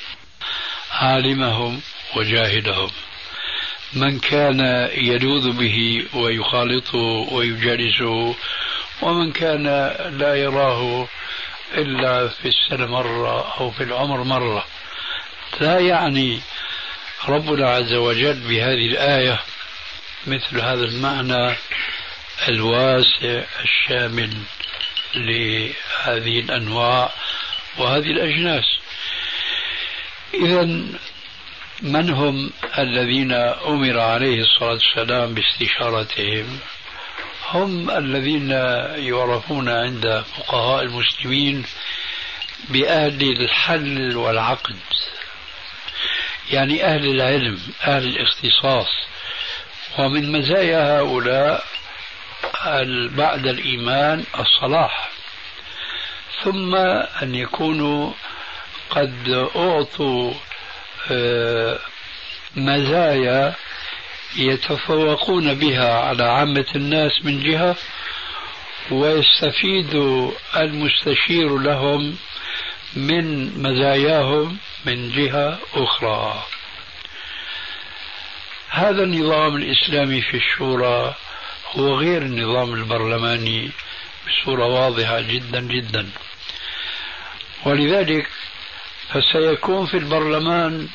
عالمهم 0.93 1.81
وجاهلهم 2.17 2.91
من 3.93 4.19
كان 4.19 4.61
يلوذ 4.95 5.53
به 5.53 6.07
ويخالطه 6.15 6.99
ويجالسه 7.33 8.35
ومن 9.03 9.33
كان 9.33 9.65
لا 10.19 10.35
يراه 10.35 11.09
إلا 11.75 12.29
في 12.29 12.49
السنة 12.49 12.87
مرة 12.87 13.55
أو 13.61 13.71
في 13.71 13.83
العمر 13.83 14.23
مرة. 14.23 14.67
لا 15.61 15.79
يعني 15.79 16.41
ربنا 17.29 17.71
عز 17.71 17.93
وجل 17.93 18.41
بهذه 18.41 18.87
الآية 18.87 19.41
مثل 20.27 20.61
هذا 20.61 20.85
المعنى 20.85 21.55
الواسع 22.48 23.42
الشامل 23.64 24.33
لهذه 25.14 26.40
الأنواع 26.40 27.12
وهذه 27.79 28.11
الأجناس. 28.11 28.64
إذا 30.35 30.62
من 31.83 32.11
هم 32.11 32.50
الذين 32.79 33.33
أمر 33.66 34.00
عليه 34.00 34.40
الصلاة 34.40 34.70
والسلام 34.70 35.35
باستشارتهم؟ 35.35 36.59
هم 37.50 37.90
الذين 37.90 38.50
يعرفون 39.09 39.68
عند 39.68 40.24
فقهاء 40.37 40.83
المسلمين 40.83 41.64
بأهل 42.68 43.22
الحل 43.22 44.16
والعقد 44.16 44.76
يعني 46.50 46.85
أهل 46.85 47.07
العلم 47.07 47.59
أهل 47.83 48.05
الاختصاص. 48.05 48.88
ومن 49.98 50.33
مزايا 50.33 50.98
هؤلاء 50.98 51.64
بعد 53.09 53.46
الإيمان 53.46 54.24
الصلاح. 54.38 55.11
ثم 56.44 56.74
أن 57.22 57.35
يكونوا 57.35 58.12
قد 58.90 59.48
أعطوا 59.57 60.33
آه، 61.11 61.79
مزايا 62.57 63.55
يتفوقون 64.37 65.55
بها 65.55 65.94
على 65.94 66.24
عامة 66.24 66.66
الناس 66.74 67.24
من 67.24 67.42
جهة 67.42 67.76
ويستفيد 68.90 69.94
المستشير 70.57 71.59
لهم 71.59 72.16
من 72.96 73.59
مزاياهم 73.62 74.59
من 74.87 75.11
جهة 75.11 75.59
أخرى. 75.74 76.44
هذا 78.68 79.03
النظام 79.03 79.57
الإسلامي 79.57 80.20
في 80.22 80.37
الشورى 80.37 81.14
هو 81.71 81.99
غير 81.99 82.23
النظام 82.23 82.75
البرلماني 82.75 83.71
بصورة 84.27 84.67
واضحة 84.67 85.21
جدا 85.21 85.61
جدا. 85.61 86.11
ولذلك 87.65 88.29
فسيكون 89.13 89.87
في 89.87 89.97
البرلمان 89.97 90.89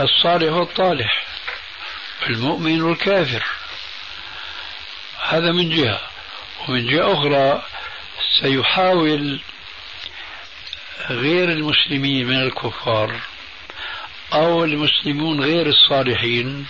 الصالح 0.00 0.52
والطالح 0.52 1.26
المؤمن 2.26 2.82
والكافر. 2.82 3.44
هذا 5.22 5.52
من 5.52 5.70
جهة. 5.70 6.00
ومن 6.68 6.86
جهة 6.86 7.12
أخرى 7.12 7.62
سيحاول 8.40 9.40
غير 11.10 11.48
المسلمين 11.48 12.26
من 12.26 12.42
الكفار 12.42 13.20
أو 14.32 14.64
المسلمون 14.64 15.40
غير 15.40 15.66
الصالحين 15.66 16.66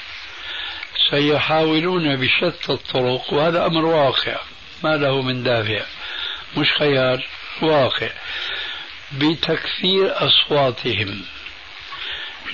سيحاولون 1.11 2.17
بشتى 2.17 2.73
الطرق 2.73 3.33
وهذا 3.33 3.67
أمر 3.67 3.85
واقع. 3.85 4.37
ما 4.85 4.97
له 4.97 5.23
من 5.23 5.43
دافع. 5.43 5.83
مش 6.57 6.73
خيال 6.73 7.25
واقع. 7.63 8.11
بتكثير 9.13 10.27
أصواتهم 10.27 11.23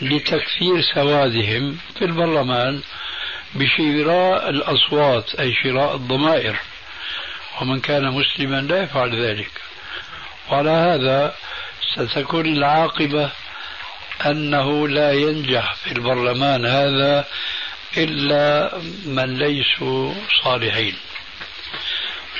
لتكثير 0.02 0.80
سوادهم 0.94 1.78
في 1.98 2.04
البرلمان 2.04 2.82
بشراء 3.54 4.50
الأصوات 4.50 5.34
أي 5.34 5.54
شراء 5.54 5.94
الضمائر. 5.94 6.56
ومن 7.60 7.80
كان 7.80 8.04
مسلما 8.10 8.60
لا 8.60 8.82
يفعل 8.82 9.24
ذلك. 9.24 9.50
وعلى 10.50 10.70
هذا 10.70 11.34
ستكون 11.94 12.46
العاقبة 12.46 13.30
أنه 14.26 14.88
لا 14.88 15.12
ينجح 15.12 15.74
في 15.74 15.92
البرلمان 15.92 16.66
هذا 16.66 17.24
إلا 17.96 18.78
من 19.04 19.38
ليسوا 19.38 20.14
صالحين. 20.42 20.94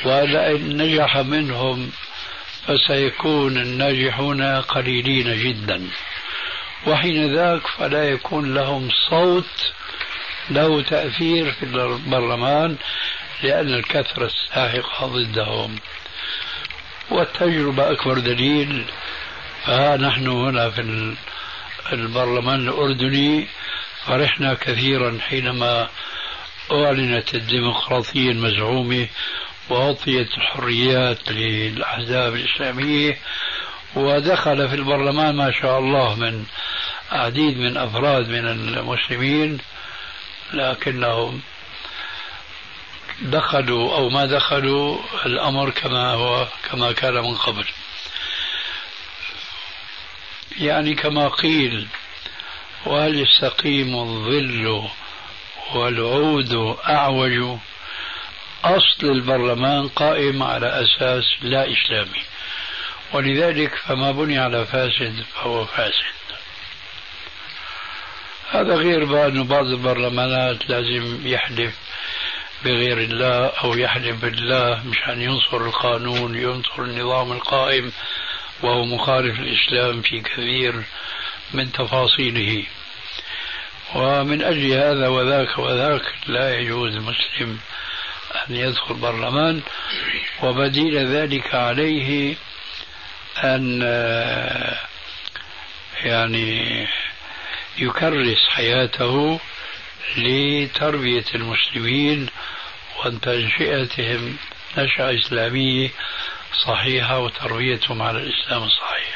ولئن 0.05 0.77
نجح 0.83 1.17
منهم 1.17 1.91
فسيكون 2.67 3.59
الناجحون 3.59 4.43
قليلين 4.61 5.39
جدا. 5.45 5.89
وحين 6.87 7.35
ذاك 7.35 7.67
فلا 7.67 8.05
يكون 8.05 8.55
لهم 8.55 8.89
صوت 9.11 9.73
له 10.51 10.83
تأثير 10.83 11.53
في 11.53 11.63
البرلمان 11.63 12.77
لأن 13.43 13.75
الكثرة 13.75 14.27
الساحقة 14.27 15.07
ضدهم. 15.07 15.79
والتجربة 17.11 17.91
أكبر 17.91 18.19
دليل 18.19 18.85
فها 19.67 19.97
نحن 19.97 20.27
هنا 20.27 20.71
في 20.71 21.15
البرلمان 21.93 22.69
الأردني 22.69 23.49
فرحنا 24.07 24.55
كثيرا 24.55 25.19
حينما 25.21 25.89
أعلنت 26.73 27.35
الديمقراطية 27.35 28.31
المزعومة 28.31 29.09
وأعطيت 29.69 30.29
الحريات 30.39 31.29
للأحزاب 31.31 32.35
الإسلامية 32.35 33.19
ودخل 33.95 34.69
في 34.69 34.75
البرلمان 34.75 35.37
ما 35.37 35.51
شاء 35.51 35.79
الله 35.79 36.15
من 36.15 36.45
عديد 37.11 37.57
من 37.59 37.77
أفراد 37.77 38.29
من 38.29 38.47
المسلمين 38.47 39.59
لكنهم 40.53 41.41
دخلوا 43.23 43.97
أو 43.97 44.09
ما 44.09 44.27
دخلوا 44.27 44.99
الأمر 45.27 45.71
كما 45.71 46.13
هو 46.13 46.49
كما 46.71 46.93
كان 46.93 47.15
من 47.15 47.35
قبل. 47.35 47.65
يعني 50.59 50.95
كما 50.95 51.29
قيل 51.29 51.89
وهل 52.87 53.21
يستقيم 53.21 53.95
الظل 53.97 54.83
والعود 55.75 56.77
أعوج. 56.89 57.59
أصل 58.65 59.07
البرلمان 59.07 59.89
قائم 59.89 60.43
على 60.43 60.67
أساس 60.67 61.25
لا 61.43 61.73
إسلامي. 61.73 62.23
ولذلك 63.13 63.75
فما 63.75 64.13
بني 64.13 64.39
على 64.39 64.65
فاسد 64.67 65.25
فهو 65.35 65.65
فاسد. 65.65 66.15
هذا 68.51 68.75
غير 68.75 69.05
بقى 69.05 69.29
أنه 69.29 69.45
بعض 69.45 69.67
البرلمانات 69.67 70.71
لازم 70.71 71.27
يحلف 71.27 71.75
بغير 72.65 72.99
الله 72.99 73.47
أو 73.47 73.75
يحلف 73.75 74.23
بالله 74.23 74.83
مشان 74.87 75.21
ينصر 75.23 75.57
القانون 75.57 76.35
ينصر 76.35 76.83
النظام 76.83 77.33
القائم 77.33 77.93
وهو 78.63 78.85
مخالف 78.85 79.41
الإسلام 79.41 80.03
في 80.03 80.21
كثير. 80.21 80.83
من 81.55 81.73
تفاصيله. 81.73 82.65
ومن 83.95 84.43
أجل 84.43 84.73
هذا 84.73 85.09
وذاك 85.09 85.59
وذاك 85.59 86.15
لا 86.27 86.59
يجوز 86.59 86.95
المسلم 86.95 87.59
أن 88.49 88.57
يدخل 88.57 88.95
البرلمان 88.95 89.63
وبديل 90.43 91.07
ذلك 91.07 91.55
عليه 91.55 92.35
أن 93.45 93.83
يعني 96.05 96.87
يكرس 97.79 98.49
حياته 98.49 99.41
لتربية 100.17 101.25
المسلمين 101.35 102.27
وتنشئتهم 103.05 104.37
نشأة 104.79 105.19
إسلامية 105.19 105.91
صحيحة 106.67 107.19
وتربيتهم 107.19 108.03
على 108.03 108.19
الإسلام 108.19 108.63
الصحيح. 108.63 109.14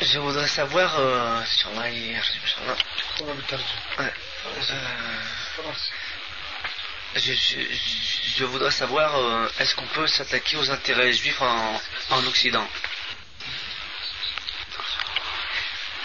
Je 0.00 0.18
voudrais 0.20 0.46
savoir, 0.48 0.94
euh, 0.98 1.42
je, 7.16 7.32
je, 7.32 7.58
je, 8.36 8.44
voudrais 8.44 8.70
savoir, 8.70 9.16
euh, 9.16 9.48
est-ce 9.58 9.74
qu'on 9.74 9.86
peut 9.86 10.06
s'attaquer 10.06 10.56
aux 10.56 10.70
intérêts 10.70 11.12
juifs 11.12 11.42
en, 11.42 11.80
en 12.10 12.26
Occident 12.26 12.68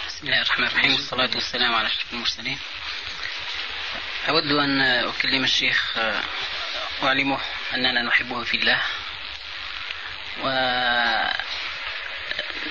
بسم 0.08 0.26
الله 0.26 0.42
الرحمن 0.42 0.66
الرحيم 0.66 0.92
والصلاة 0.92 1.30
والسلام 1.34 1.74
على 1.74 1.86
أشرف 1.86 2.12
المرسلين 2.12 2.58
أود 4.28 4.46
أن 4.52 4.80
أكلم 4.80 5.44
الشيخ 5.44 5.98
وأعلمه 7.02 7.40
أننا 7.74 8.02
نحبه 8.02 8.44
في 8.44 8.56
الله 8.56 8.80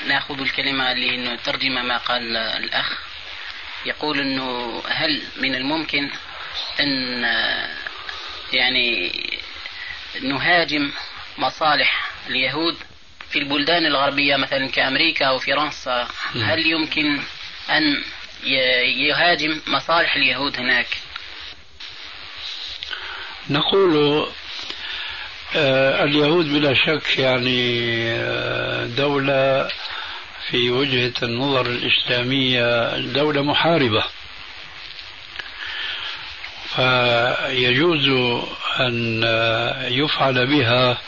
ونأخذ 0.04 0.40
الكلمة 0.40 0.92
لنترجم 0.92 1.72
ما 1.72 1.96
قال 1.96 2.36
الأخ. 2.36 2.98
يقول 3.86 4.20
أنه 4.20 4.82
هل 4.88 5.22
من 5.36 5.54
الممكن 5.54 6.10
أن 6.80 7.22
يعني 8.52 9.12
نهاجم 10.22 10.90
مصالح 11.38 12.10
اليهود 12.26 12.76
في 13.30 13.38
البلدان 13.38 13.86
الغربية 13.86 14.36
مثلا 14.36 14.68
كأمريكا 14.68 15.26
أو 15.26 15.38
فرنسا؟ 15.38 16.08
هل 16.34 16.66
يمكن 16.66 17.20
أن 17.70 18.02
يهاجم 19.06 19.60
مصالح 19.66 20.16
اليهود 20.16 20.58
هناك؟ 20.58 20.86
نقول 23.50 24.26
اليهود 25.54 26.52
بلا 26.52 26.74
شك 26.74 27.18
يعني 27.18 28.02
آه 28.12 28.86
دولة 28.86 29.68
في 30.50 30.70
وجهة 30.70 31.12
النظر 31.22 31.66
الإسلامية 31.66 32.96
دولة 32.98 33.42
محاربة. 33.42 34.04
فيجوز 36.76 38.08
أن 38.80 39.22
يفعل 39.90 40.46
بها 40.46 40.98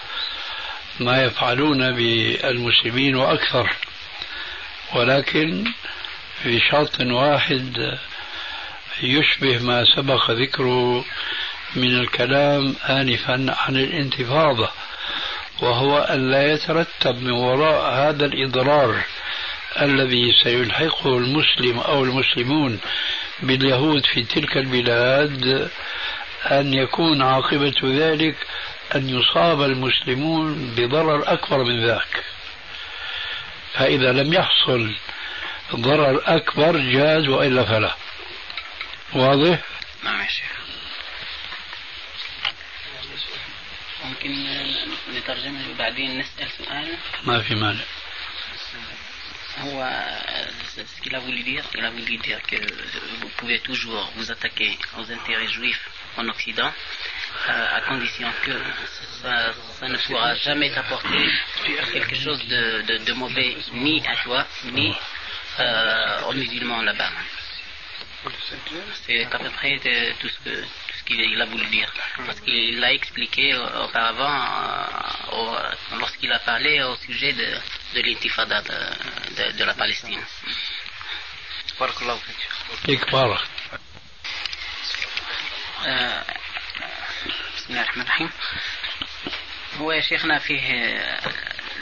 ما 1.00 1.22
يفعلون 1.22 1.92
بالمسلمين 1.92 3.16
وأكثر. 3.16 3.70
ولكن 4.94 5.64
في 6.42 6.60
شرط 6.70 7.00
واحد 7.00 7.98
يشبه 9.02 9.58
ما 9.58 9.84
سبق 9.96 10.30
ذكره 10.30 11.04
من 11.76 12.00
الكلام 12.00 12.76
آنفا 12.88 13.56
عن 13.58 13.76
الانتفاضة 13.76 14.70
وهو 15.62 15.98
أن 15.98 16.30
لا 16.30 16.52
يترتب 16.52 17.22
من 17.22 17.30
وراء 17.30 17.94
هذا 17.94 18.26
الإضرار 18.26 19.02
الذي 19.80 20.32
سيلحقه 20.42 21.18
المسلم 21.18 21.78
أو 21.78 22.04
المسلمون 22.04 22.80
باليهود 23.42 24.06
في 24.06 24.22
تلك 24.22 24.56
البلاد 24.56 25.70
أن 26.50 26.74
يكون 26.74 27.22
عاقبة 27.22 27.74
ذلك 27.84 28.36
أن 28.94 29.08
يصاب 29.08 29.62
المسلمون 29.62 30.74
بضرر 30.76 31.32
أكبر 31.32 31.64
من 31.64 31.86
ذاك. 31.86 32.24
فإذا 33.72 34.12
لم 34.12 34.32
يحصل 34.32 34.92
ضرر 35.76 36.22
أكبر 36.26 36.76
جاز 36.76 37.28
وإلا 37.28 37.64
فلا. 37.64 37.94
واضح؟ 39.14 39.58
نعم 40.04 40.20
يا 40.20 40.26
شيخ. 40.26 40.59
ممكن 44.10 44.46
نترجمه 45.14 45.70
وبعدين 45.70 46.18
نسأل 46.18 46.50
سؤال 46.58 46.98
ما 47.24 47.42
في 47.42 47.54
مانع 47.54 47.84
ce 50.76 51.00
qu'il 51.02 51.14
a 51.14 51.18
voulu 51.18 51.42
dire, 51.42 51.64
il 51.74 51.84
a 51.84 51.90
voulu 51.90 52.16
dire 52.18 52.40
que 52.50 52.56
vous 53.20 53.28
pouvez 53.36 53.58
toujours 53.58 54.10
vous 54.16 54.30
attaquer 54.30 54.78
aux 54.98 55.10
intérêts 55.10 55.48
juifs 55.48 55.84
en 56.16 56.28
Occident, 56.28 56.72
euh, 57.48 57.76
à 57.76 57.80
condition 57.82 58.28
que 58.44 58.52
ça, 59.20 59.52
ça, 59.78 59.88
ne 59.88 59.98
pourra 59.98 60.34
jamais 60.36 60.70
t'apporter 60.70 61.22
quelque 61.92 62.14
chose 62.14 62.42
de, 62.46 62.82
de, 62.82 63.04
de, 63.04 63.12
mauvais 63.12 63.56
ni 63.72 64.02
à 64.06 64.16
toi, 64.24 64.46
ni 64.72 64.94
euh, 65.58 66.22
aux 66.28 66.32
musulmans 66.32 66.82
là-bas. 66.82 67.10
C'est 69.06 69.24
à 69.24 69.38
peu 69.38 69.50
près 69.50 69.78
tout 70.20 70.28
ce 70.28 70.38
que 70.44 70.64
qu'il 71.16 71.42
a 71.42 71.44
voulu 71.46 71.66
dire. 71.66 71.92
Parce 72.26 72.40
qu'il 72.40 72.80
l'a 72.80 72.92
expliqué 72.92 73.56
auparavant 73.56 74.38
euh, 75.32 75.98
lorsqu'il 75.98 76.32
a 76.32 76.38
parlé 76.38 76.82
au 76.82 76.96
sujet 76.96 77.32
de, 77.32 77.48
de 77.94 78.00
l'intifada 78.02 78.62
de, 78.62 78.78
de, 79.36 79.58
de, 79.58 79.64
la 79.64 79.74
Palestine. 79.74 80.22
بسم 87.56 87.70
الله 87.70 87.82
الرحمن 87.82 88.02
الرحيم 88.02 88.30
هو 89.78 89.92
يا 89.92 90.00
شيخنا 90.00 90.38
فيه 90.38 90.98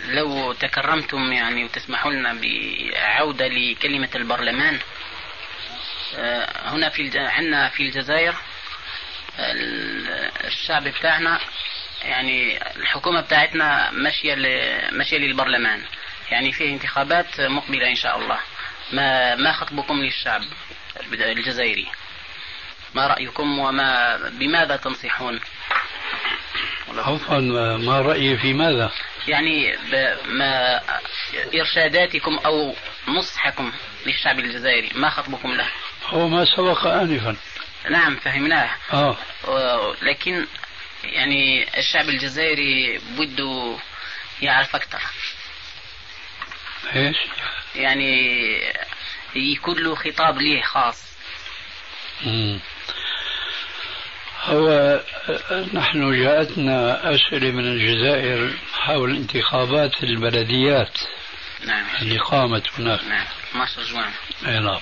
لو 0.04 0.52
تكرمتم 0.52 1.32
يعني 1.32 1.64
وتسمحوا 1.64 2.12
لنا 2.12 2.32
بعودة 2.32 3.48
لكلمة 3.48 4.08
البرلمان 4.14 4.78
هنا 6.64 6.88
في 6.88 7.18
عندنا 7.18 7.68
في 7.68 7.82
الجزائر 7.82 8.34
الشعب 10.44 10.88
بتاعنا 10.88 11.40
يعني 12.02 12.58
الحكومة 12.76 13.20
بتاعتنا 13.20 13.90
ماشية 13.90 14.34
ماشية 14.92 15.18
للبرلمان. 15.18 15.82
يعني 16.30 16.52
فيه 16.52 16.74
انتخابات 16.74 17.40
مقبلة 17.40 17.90
إن 17.90 17.94
شاء 17.94 18.18
الله. 18.18 18.38
ما 18.92 19.34
ما 19.34 19.52
خطبكم 19.52 19.94
للشعب 19.94 20.42
الجزائري؟ 21.12 21.86
ما 22.94 23.06
رأيكم 23.06 23.58
وما 23.58 24.16
بماذا 24.28 24.76
تنصحون؟ 24.76 25.40
عفوا 26.96 27.38
ما 27.76 28.00
رأيي 28.00 28.36
في 28.38 28.52
ماذا؟ 28.52 28.90
يعني 29.28 29.76
ما 30.26 30.80
إرشاداتكم 31.54 32.38
أو 32.46 32.74
نصحكم 33.08 33.72
للشعب 34.06 34.38
الجزائري 34.38 34.90
ما 34.94 35.10
خطبكم 35.10 35.52
له؟ 35.52 35.66
هو 36.06 36.28
ما 36.28 36.44
سبق 36.44 36.86
آنفا. 36.86 37.36
نعم 37.90 38.16
فهمناه. 38.16 38.70
آه. 38.92 39.16
لكن 40.02 40.46
يعني 41.04 41.66
الشعب 41.78 42.08
الجزائري 42.08 43.00
بده 43.18 43.76
يعرف 44.42 44.76
أكثر 44.76 45.00
إيش؟ 46.96 47.16
يعني 47.74 48.42
يكون 49.34 49.78
له 49.78 49.94
خطاب 49.94 50.38
ليه 50.38 50.62
خاص. 50.62 51.08
مم. 52.26 52.60
هو 54.44 55.00
نحن 55.74 56.22
جاءتنا 56.22 57.00
أسئلة 57.14 57.50
من 57.50 57.64
الجزائر 57.64 58.52
حول 58.74 59.16
انتخابات 59.16 60.02
البلديات. 60.02 60.98
نعم. 61.66 61.86
اللي 62.02 62.18
قامت 62.18 62.72
هناك. 62.78 63.04
نعم. 63.04 63.26
12 63.50 63.82
جوان. 63.82 64.12
إي 64.46 64.58
نعم. 64.60 64.80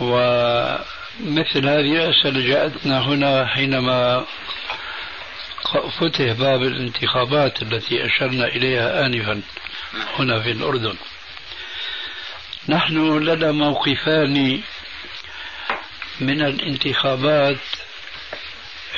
ومثل 0.00 1.68
هذه 1.68 2.04
الأسئلة 2.04 2.46
جاءتنا 2.46 3.00
هنا 3.00 3.46
حينما 3.46 4.26
فتح 6.00 6.32
باب 6.32 6.62
الانتخابات 6.62 7.62
التي 7.62 8.06
أشرنا 8.06 8.44
إليها 8.44 9.06
آنفا 9.06 9.42
هنا 10.18 10.40
في 10.40 10.50
الأردن. 10.50 10.94
نحن 12.68 13.18
لنا 13.18 13.52
موقفان 13.52 14.60
من 16.20 16.42
الانتخابات 16.42 17.56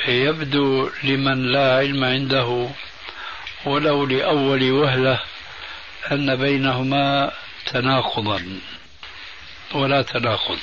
يبدو 0.07 0.89
لمن 1.03 1.51
لا 1.51 1.77
علم 1.77 2.03
عنده 2.03 2.69
ولو 3.65 4.05
لأول 4.05 4.71
وهلة 4.71 5.19
أن 6.11 6.35
بينهما 6.35 7.31
تناقضا. 7.65 8.59
ولا 9.73 10.01
تناقض. 10.01 10.59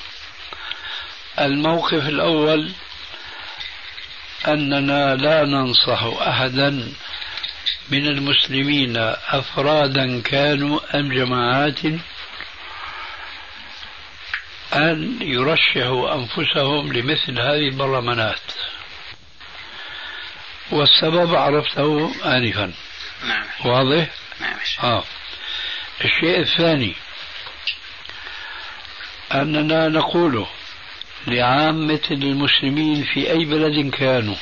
الموقف 1.40 2.08
الأول 2.08 2.72
أننا 4.48 5.16
لا 5.16 5.44
ننصح 5.44 6.02
أحدا 6.02 6.92
من 7.90 8.06
المسلمين 8.06 8.96
أفرادا 9.28 10.20
كانوا 10.20 10.80
أم 10.94 11.12
جماعات 11.12 11.84
أن 14.74 15.18
يرشحوا 15.22 16.14
أنفسهم 16.14 16.92
لمثل 16.92 17.40
هذه 17.40 17.68
البرلمانات 17.68 18.40
والسبب 20.70 21.34
عرفته 21.34 22.12
آنفا 22.24 22.72
نعم 23.28 23.46
واضح؟ 23.64 24.06
نعم 24.40 24.56
آه. 24.82 25.04
الشيء 26.04 26.40
الثاني 26.40 26.94
أننا 29.32 29.88
نقول 29.88 30.46
لعامة 31.26 32.00
المسلمين 32.10 33.04
في 33.04 33.30
أي 33.30 33.44
بلد 33.44 33.90
كانوا. 33.94 34.36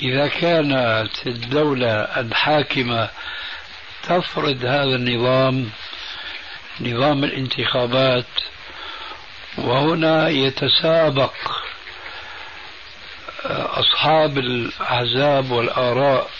إذا 0.00 0.28
كانت 0.28 1.26
الدولة 1.26 1.92
الحاكمة 1.92 3.08
تفرض 4.02 4.64
هذا 4.64 4.96
النظام 4.96 5.70
نظام 6.80 7.24
الانتخابات 7.24 8.26
وهنا 9.58 10.28
يتسابق 10.28 11.32
أصحاب 13.44 14.38
الأحزاب 14.38 15.50
والآراء 15.50 16.30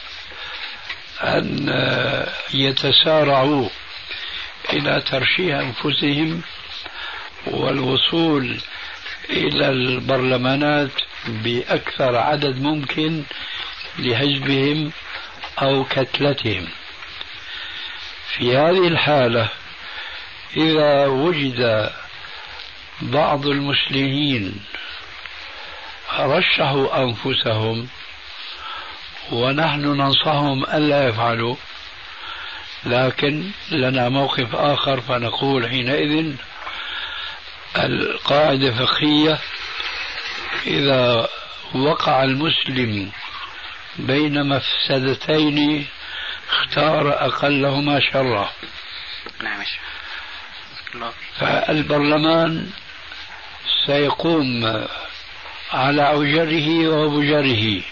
أن 1.20 1.68
يتسارعوا 2.54 3.68
إلى 4.72 5.00
ترشيح 5.00 5.58
أنفسهم 5.58 6.42
والوصول 7.46 8.60
إلى 9.30 9.68
البرلمانات 9.68 10.90
بأكثر 11.26 12.16
عدد 12.16 12.62
ممكن 12.62 13.22
لحزبهم 13.98 14.92
أو 15.62 15.84
كتلتهم. 15.84 16.68
في 18.32 18.56
هذه 18.56 18.88
الحالة 18.88 19.48
إذا 20.56 21.06
وجد 21.06 21.90
بعض 23.02 23.46
المسلمين 23.46 24.60
رشحوا 26.18 27.02
أنفسهم 27.02 27.88
ونحن 29.32 29.80
ننصحهم 29.80 30.64
ألا 30.64 31.08
يفعلوا 31.08 31.56
لكن 32.84 33.50
لنا 33.70 34.08
موقف 34.08 34.54
آخر 34.54 35.00
فنقول 35.00 35.68
حينئذ 35.68 36.34
القاعدة 37.76 38.68
الفقهية 38.68 39.38
إذا 40.66 41.28
وقع 41.74 42.24
المسلم 42.24 43.10
بين 43.98 44.48
مفسدتين 44.48 45.86
اختار 46.50 47.26
أقلهما 47.26 48.00
شرا 48.12 48.52
نعم 49.42 49.62
فالبرلمان 51.38 52.70
سيقوم 53.86 54.86
على 55.72 56.10
أوجره 56.10 56.88
وبجره 56.88 57.82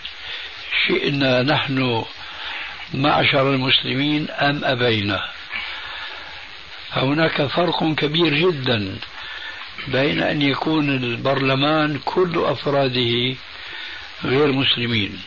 شئنا 0.87 1.43
نحن 1.43 2.05
معشر 2.95 3.51
المسلمين 3.51 4.31
أم 4.31 4.65
أبينا؟ 4.65 5.29
هناك 6.93 7.47
فرق 7.47 7.95
كبير 7.95 8.35
جدا. 8.35 8.99
بين 9.89 10.23
أن 10.23 10.43
يكون 10.43 10.89
البرلمان 10.91 11.99
كل 12.05 12.33
أفراده 12.45 13.37
غير 14.25 14.53
مسلمين. 14.53 15.23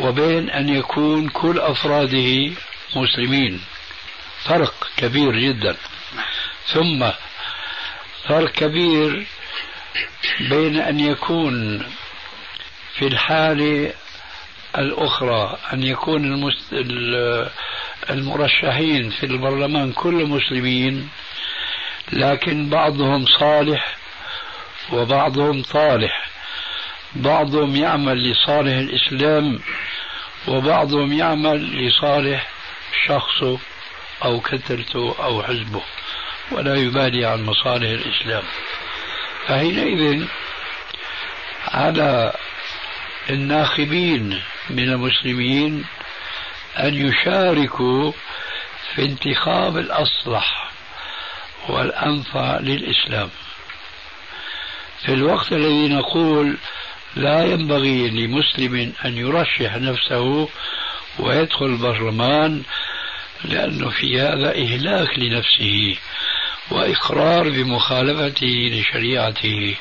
وبين 0.00 0.50
أن 0.50 0.68
يكون 0.68 1.28
كل 1.28 1.58
أفراده 1.58 2.50
مسلمين. 2.96 3.60
فرق 4.44 4.74
كبير 4.96 5.38
جدا. 5.38 5.76
ثم 6.66 7.10
فرق 8.28 8.52
كبير 8.52 9.26
بين 10.40 10.76
أن 10.80 11.00
يكون 11.00 11.78
في 12.98 13.06
الحالة 13.06 13.92
الأخرى 14.78 15.58
أن 15.72 15.82
يكون 15.82 16.50
المرشحين 18.10 19.10
في 19.10 19.26
البرلمان 19.26 19.92
كل 19.92 20.26
مسلمين 20.26 21.08
لكن 22.12 22.68
بعضهم 22.68 23.26
صالح 23.26 23.96
وبعضهم 24.92 25.62
طالح. 25.62 26.28
بعضهم 27.14 27.76
يعمل 27.76 28.30
لصالح 28.30 28.76
الإسلام 28.76 29.60
وبعضهم 30.48 31.12
يعمل 31.12 31.86
لصالح 31.86 32.48
شخصه 33.06 33.58
أو 34.24 34.40
كتلته 34.40 35.14
أو 35.24 35.42
حزبه 35.42 35.82
ولا 36.50 36.74
يبالي 36.74 37.24
عن 37.26 37.42
مصالح 37.42 37.88
الإسلام. 37.88 38.42
فحينئذ 39.46 40.26
على 41.68 42.32
الناخبين 43.30 44.42
من 44.70 44.88
المسلمين 44.88 45.84
أن 46.78 46.94
يشاركوا 46.94 48.12
في 48.94 49.02
انتخاب 49.04 49.76
الأصلح. 49.76 50.71
والأنفع 51.68 52.58
للإسلام. 52.60 53.30
في 55.04 55.12
الوقت 55.12 55.52
الذي 55.52 55.88
نقول 55.88 56.56
لا 57.16 57.44
ينبغي 57.44 58.10
لمسلم 58.10 58.92
أن 59.04 59.16
يرشح 59.16 59.76
نفسه 59.76 60.48
ويدخل 61.18 61.66
البرلمان 61.66 62.62
لأنه 63.44 63.90
في 63.90 64.20
هذا 64.20 64.54
إهلاك 64.54 65.18
لنفسه 65.18 65.96
وإقرار 66.70 67.48
بمخالفته 67.48 68.70
لشريعته. 68.72 69.76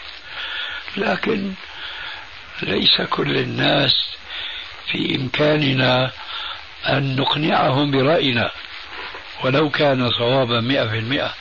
لكن 0.98 1.54
ليس 2.62 3.02
كل 3.02 3.38
الناس 3.38 3.94
في 4.92 5.16
إمكاننا 5.16 6.12
أن 6.90 7.16
نقنعهم 7.16 7.92
برأينا 7.92 8.52
ولو 9.44 9.70
كان 9.70 10.10
صوابا 10.12 10.60
مئة 10.60 10.88
في 10.88 11.00
المئة. 11.00 11.34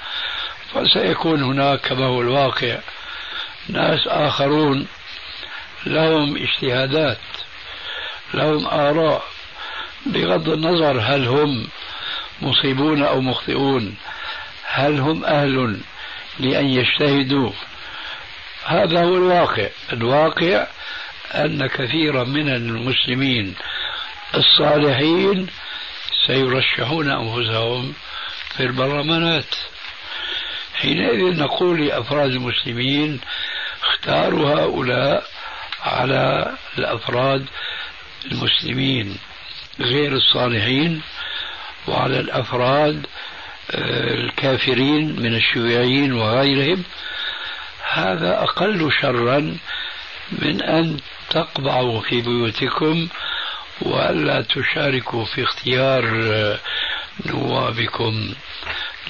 فسيكون 0.74 1.42
هناك 1.42 1.80
كما 1.80 2.06
هو 2.06 2.20
الواقع. 2.20 2.78
ناس 3.68 4.06
آخرون 4.06 4.86
لهم 5.86 6.36
اجتهادات 6.36 7.18
لهم 8.34 8.66
آراء 8.66 9.24
بغض 10.06 10.48
النظر 10.48 11.00
هل 11.00 11.26
هم 11.26 11.68
مصيبون 12.42 13.02
أو 13.02 13.20
مخطئون 13.20 13.94
هل 14.64 14.98
هم 14.98 15.24
أهل 15.24 15.80
لأن 16.38 16.66
يجتهدوا. 16.66 17.52
هذا 18.64 19.04
هو 19.04 19.16
الواقع. 19.16 19.68
الواقع 19.92 20.66
أن 21.34 21.66
كثيرا 21.66 22.24
من 22.24 22.48
المسلمين 22.48 23.54
الصالحين 24.34 25.46
سيرشحون 26.26 27.10
أنفسهم 27.10 27.92
في 28.56 28.62
البرلمانات. 28.62 29.54
حينئذ 30.80 31.38
نقول 31.38 31.86
لأفراد 31.86 32.30
المسلمين 32.30 33.20
اختاروا 33.82 34.54
هؤلاء 34.54 35.24
على 35.82 36.52
الأفراد 36.78 37.46
المسلمين 38.32 39.16
غير 39.80 40.12
الصالحين 40.12 41.02
وعلى 41.88 42.20
الأفراد 42.20 43.06
آه، 43.70 44.14
الكافرين 44.14 45.22
من 45.22 45.34
الشيوعيين 45.34 46.12
وغيرهم. 46.12 46.82
هذا 47.92 48.42
أقل 48.42 48.92
شرا 49.02 49.56
من 50.32 50.62
أن 50.62 51.00
تقبعوا 51.30 52.00
في 52.00 52.20
بيوتكم 52.20 53.08
وألا 53.82 54.42
تشاركوا 54.42 55.24
في 55.24 55.42
اختيار 55.42 56.04
آه، 56.32 56.58
نوابكم. 57.26 58.34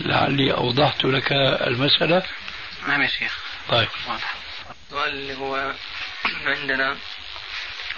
لعلي 0.01 0.53
أوضحت 0.53 1.05
لك 1.05 1.33
المسألة. 1.67 2.23
نعم 2.89 3.03
يا 3.03 3.07
شيخ. 3.07 3.39
طيب. 3.69 3.89
السؤال 4.87 5.09
اللي 5.09 5.35
هو 5.35 5.73
عندنا 6.47 6.97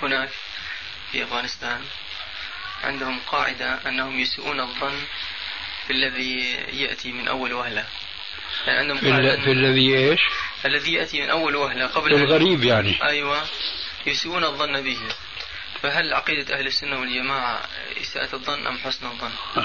هناك 0.03 0.29
في 1.13 1.23
أفغانستان 1.23 1.81
عندهم 2.85 3.19
قاعدة 3.27 3.89
أنهم 3.89 4.21
يسيئون 4.21 4.61
الظن 4.61 5.01
في 5.87 5.93
الذي 5.93 6.53
يأتي 6.73 7.13
من 7.13 7.29
أول 7.29 7.53
وهلة. 7.53 7.87
يعني 8.67 8.79
عندهم 8.79 8.99
في, 8.99 9.11
قاعدة 9.11 9.37
في 9.37 9.53
الذي 9.53 9.97
إيش؟ 9.97 10.21
الذي 10.65 10.93
يأتي 10.93 11.23
من 11.23 11.31
أول 11.31 11.57
وهلة 11.57 11.87
قبل 11.87 12.15
الغريب 12.15 12.65
يعني. 12.65 13.03
أيوة. 13.03 13.43
يسيئون 14.07 14.45
الظن 14.45 14.81
به. 14.81 14.99
فهل 15.83 16.15
عقيدة 16.15 16.59
أهل 16.59 16.67
السنة 16.67 17.01
والجماعة 17.01 17.61
إساءة 18.01 18.35
الظن 18.35 18.67
أم 18.67 18.79
حسن 18.79 19.07
الظن؟ 19.07 19.33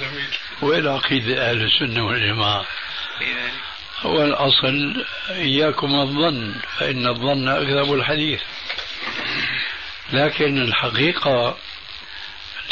جميل 0.00 0.28
وين 0.62 0.88
عقيدة 0.88 1.50
أهل 1.50 1.62
السنة 1.62 2.06
والجماعة؟ 2.06 2.66
هو 4.00 4.24
الأصل 4.24 5.04
إياكم 5.30 5.94
الظن 5.94 6.54
فإن 6.78 7.06
الظن 7.06 7.48
أكذب 7.48 7.92
الحديث 7.94 8.40
لكن 10.12 10.62
الحقيقة 10.62 11.56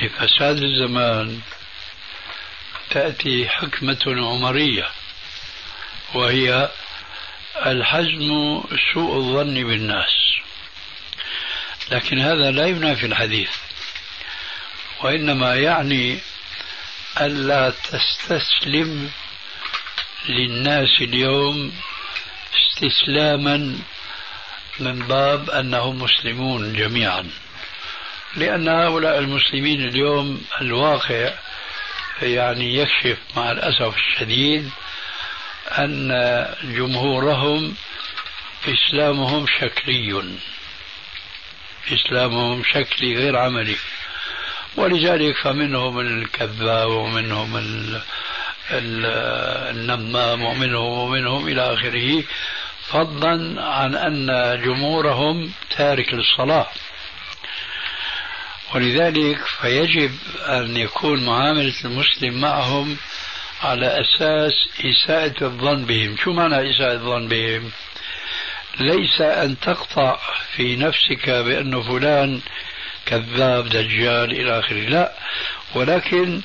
لفساد 0.03 0.63
الزمان 0.63 1.41
تأتي 2.91 3.49
حكمة 3.49 3.99
عمرية 4.07 4.89
وهي 6.15 6.71
الحزم 7.67 8.61
سوء 8.95 9.17
الظن 9.17 9.55
بالناس 9.55 10.37
لكن 11.91 12.18
هذا 12.18 12.51
لا 12.51 12.66
ينافي 12.66 13.07
الحديث 13.07 13.51
وإنما 15.03 15.55
يعني 15.55 16.18
ألا 17.20 17.70
تستسلم 17.70 19.11
للناس 20.28 21.01
اليوم 21.01 21.72
استسلاما 22.57 23.78
من 24.80 24.99
باب 24.99 25.51
أنهم 25.51 26.03
مسلمون 26.03 26.72
جميعا. 26.72 27.30
لأن 28.37 28.68
هؤلاء 28.68 29.18
المسلمين 29.18 29.89
اليوم 29.89 30.43
الواقع 30.61 31.30
يعني 32.22 32.76
يكشف 32.76 33.18
مع 33.37 33.51
الأسف 33.51 33.97
الشديد 33.97 34.70
أن 35.78 36.09
جمهورهم 36.62 37.74
إسلامهم 38.68 39.47
شكلي. 39.61 40.22
إسلامهم 41.93 42.62
شكلي 42.64 43.16
غير 43.16 43.37
عملي. 43.37 43.76
ولذلك 44.76 45.37
فمنهم 45.37 46.01
الكذاب 46.01 46.89
ومنهم 46.89 47.57
النمام 48.70 50.43
ومنهم 50.43 50.99
ومنهم 50.99 51.49
إلى 51.49 51.74
آخره 51.74 52.24
فضلا 52.89 53.62
عن 53.64 53.95
أن 53.95 54.26
جمهورهم 54.64 55.53
تارك 55.76 56.14
للصلاة. 56.14 56.66
ولذلك 58.74 59.39
فيجب 59.61 60.11
أن 60.47 60.76
يكون 60.76 61.26
معاملة 61.26 61.74
المسلم 61.84 62.41
معهم 62.41 62.97
على 63.62 64.01
أساس 64.01 64.53
إساءة 64.84 65.45
الظن 65.45 65.84
بهم. 65.84 66.16
شو 66.24 66.32
معنى 66.32 66.70
إساءة 66.70 66.93
الظن 66.93 67.28
بهم؟ 67.28 67.70
ليس 68.81 69.20
أن 69.20 69.61
تقطع 69.61 70.18
في 70.57 70.77
نفسك 70.77 71.31
بأن 71.31 71.83
فلان 71.83 72.41
كذاب 73.07 73.68
دجال 73.68 74.31
إلى 74.31 74.59
آخره. 74.59 74.89
لا 74.89 75.12
ولكن 75.74 76.41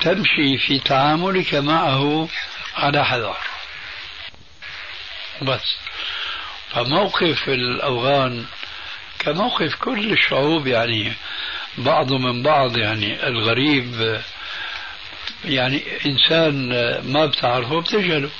تمشي 0.00 0.58
في 0.58 0.78
تعاملك 0.78 1.54
معه 1.54 2.28
على 2.76 3.04
حذر. 3.04 3.36
بس. 5.42 5.76
فموقف 6.70 7.48
الأفغان 7.48 8.44
كموقف 9.18 9.74
كل 9.74 10.12
الشعوب 10.12 10.66
يعني 10.66 11.12
بعض 11.78 12.12
من 12.12 12.42
بعض 12.42 12.76
يعني 12.76 13.26
الغريب 13.26 14.20
يعني 15.44 15.82
إنسان 16.06 16.68
ما 17.12 17.26
بتعرفه 17.26 17.80
بتجهله. 17.80 18.30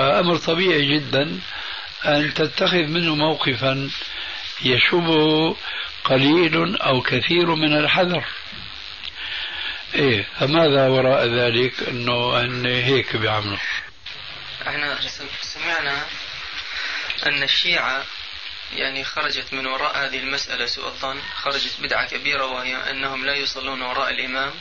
وأمر 0.00 0.36
طبيعي 0.36 0.94
جدا 0.98 1.40
أن 2.04 2.34
تتخذ 2.34 2.82
منه 2.82 3.14
موقفا 3.14 3.90
يشبه 4.62 5.56
قليل 6.04 6.76
أو 6.76 7.00
كثير 7.00 7.54
من 7.54 7.76
الحذر. 7.78 8.24
إيه 9.94 10.26
فماذا 10.40 10.88
وراء 10.88 11.26
ذلك؟ 11.26 11.88
أنه 11.88 12.40
أن 12.40 12.66
هيك 12.66 13.16
بيعملوا. 13.16 13.58
إحنا 14.66 14.98
سمعنا 15.40 16.06
أن 17.26 17.42
الشيعة 17.42 18.04
يعني 18.72 19.04
خرجت 19.04 19.52
من 19.52 19.66
وراء 19.66 19.98
هذه 19.98 20.18
المسألة 20.18 20.66
سوء 20.66 20.86
الظن 20.86 21.20
خرجت 21.34 21.80
بدعة 21.80 22.08
كبيرة 22.08 22.46
وهي 22.46 22.90
أنهم 22.90 23.26
لا 23.26 23.34
يصلون 23.34 23.82
وراء 23.82 24.10
الإمام 24.10 24.54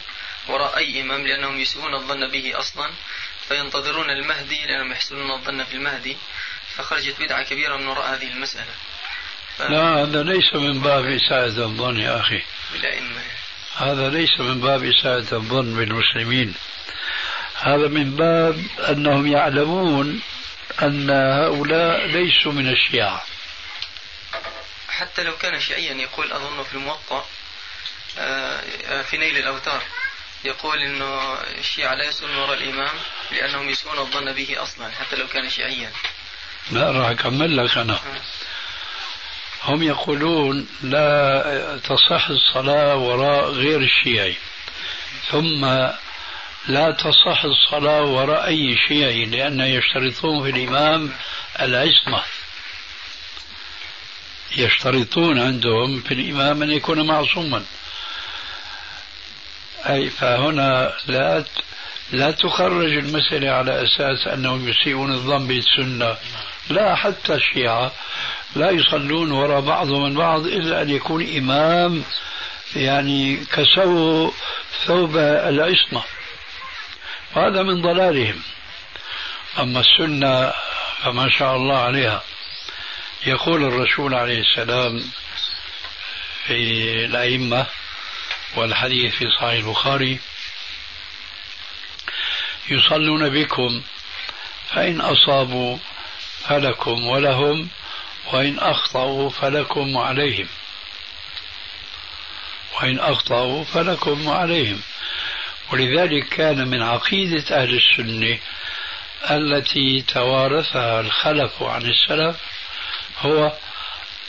وراء 0.47 0.77
أي 0.77 1.01
إمام 1.01 1.27
لأنهم 1.27 1.59
يسوءون 1.59 1.93
الظن 1.93 2.31
به 2.31 2.59
أصلا 2.59 2.91
فينتظرون 3.47 4.09
المهدي 4.09 4.65
لأنهم 4.65 4.91
يحسنون 4.91 5.31
الظن 5.31 5.63
في 5.63 5.73
المهدي. 5.73 6.17
فخرجت 6.77 7.15
بدعة 7.19 7.43
كبيرة 7.43 7.77
من 7.77 7.87
وراء 7.87 8.13
هذه 8.13 8.27
المسألة. 8.27 8.71
ف... 9.57 9.61
لا 9.61 10.03
هذا 10.03 10.23
ليس 10.23 10.53
من 10.53 10.81
باب 10.81 11.05
إساءة 11.05 11.63
الظن 11.63 11.99
يا 11.99 12.19
أخي. 12.19 12.41
بالأئمة 12.73 13.21
هذا 13.75 14.09
ليس 14.09 14.39
من 14.39 14.61
باب 14.61 14.83
إساءة 14.83 15.35
الظن 15.35 15.75
بالمسلمين. 15.75 16.53
هذا 17.55 17.87
من 17.87 18.15
باب 18.15 18.65
أنهم 18.89 19.27
يعلمون 19.27 20.21
أن 20.81 21.09
هؤلاء 21.09 22.05
ليسوا 22.05 22.51
من 22.51 22.69
الشيعة. 22.69 23.23
حتى 24.89 25.23
لو 25.23 25.37
كان 25.37 25.59
شيعيا 25.59 25.93
يقول 25.93 26.31
أظن 26.31 26.63
في 26.63 26.73
الموطأ 26.73 27.25
آه، 28.17 29.01
في 29.01 29.17
نيل 29.17 29.37
الأوتار 29.37 29.83
يقول 30.43 30.79
إنه 30.79 31.33
الشيعة 31.57 31.95
لا 31.95 32.05
يسألون 32.05 32.37
وراء 32.37 32.57
الإمام 32.57 32.95
لأنهم 33.31 33.69
يسوون 33.69 33.99
الظن 33.99 34.33
به 34.33 34.63
أصلا 34.63 34.91
حتى 34.91 35.15
لو 35.15 35.27
كان 35.27 35.49
شيعيا. 35.49 35.91
لا 36.71 36.91
راح 36.91 37.09
أكمل 37.09 37.57
لك 37.57 37.77
أنا. 37.77 37.99
هم 39.63 39.83
يقولون 39.83 40.67
لا 40.81 41.79
تصح 41.83 42.29
الصلاة 42.29 42.95
وراء 42.95 43.49
غير 43.49 43.81
الشيعي 43.81 44.35
ثم 45.31 45.65
لا 46.67 46.91
تصح 46.91 47.43
الصلاة 47.45 48.01
وراء 48.01 48.47
أي 48.47 48.77
شيعي 48.87 49.25
لأن 49.25 49.59
يشترطون 49.61 50.43
في 50.43 50.49
الإمام 50.49 51.11
العصمة. 51.61 52.21
يشترطون 54.57 55.39
عندهم 55.39 56.01
في 56.01 56.13
الإمام 56.13 56.63
أن 56.63 56.71
يكون 56.71 57.07
معصوما. 57.07 57.63
أي 59.89 60.09
فهنا 60.09 60.93
لا 61.07 61.43
لا 62.11 62.31
تخرج 62.31 62.97
المسألة 62.97 63.49
على 63.49 63.83
أساس 63.83 64.27
أنهم 64.27 64.69
يسيئون 64.69 65.11
الظن 65.11 65.47
بالسنة. 65.47 66.17
لا 66.69 66.95
حتى 66.95 67.33
الشيعة 67.33 67.91
لا 68.55 68.71
يصلون 68.71 69.31
وراء 69.31 69.61
بعضهم 69.61 70.03
من 70.03 70.15
بعض 70.15 70.45
إلا 70.45 70.81
أن 70.81 70.89
يكون 70.89 71.37
إمام 71.37 72.03
يعني 72.75 73.37
كسوه 73.37 74.33
ثوب 74.85 75.17
العصمة. 75.17 76.03
وهذا 77.35 77.63
من 77.63 77.81
ضلالهم. 77.81 78.41
أما 79.59 79.79
السنة 79.79 80.53
فما 81.03 81.29
شاء 81.29 81.55
الله 81.55 81.77
عليها. 81.77 82.23
يقول 83.25 83.63
الرسول 83.63 84.13
عليه 84.13 84.39
السلام 84.39 85.03
في 86.47 86.55
الأئمة 87.05 87.65
والحديث 88.55 89.15
في 89.15 89.25
صحيح 89.39 89.65
البخاري 89.65 90.19
يصلون 92.69 93.29
بكم 93.29 93.81
فإن 94.69 95.01
أصابوا 95.01 95.77
فلكم 96.49 97.07
ولهم 97.07 97.67
وإن 98.33 98.59
أخطأوا 98.59 99.29
فلكم 99.29 99.95
وعليهم 99.95 100.47
وإن 102.81 102.99
أخطأوا 102.99 103.63
فلكم 103.63 104.27
وعليهم 104.27 104.81
ولذلك 105.71 106.29
كان 106.29 106.67
من 106.67 106.81
عقيدة 106.83 107.61
أهل 107.61 107.75
السنة 107.75 108.39
التي 109.31 110.01
توارثها 110.01 110.99
الخلف 110.99 111.63
عن 111.63 111.81
السلف 111.81 112.35
هو 113.19 113.51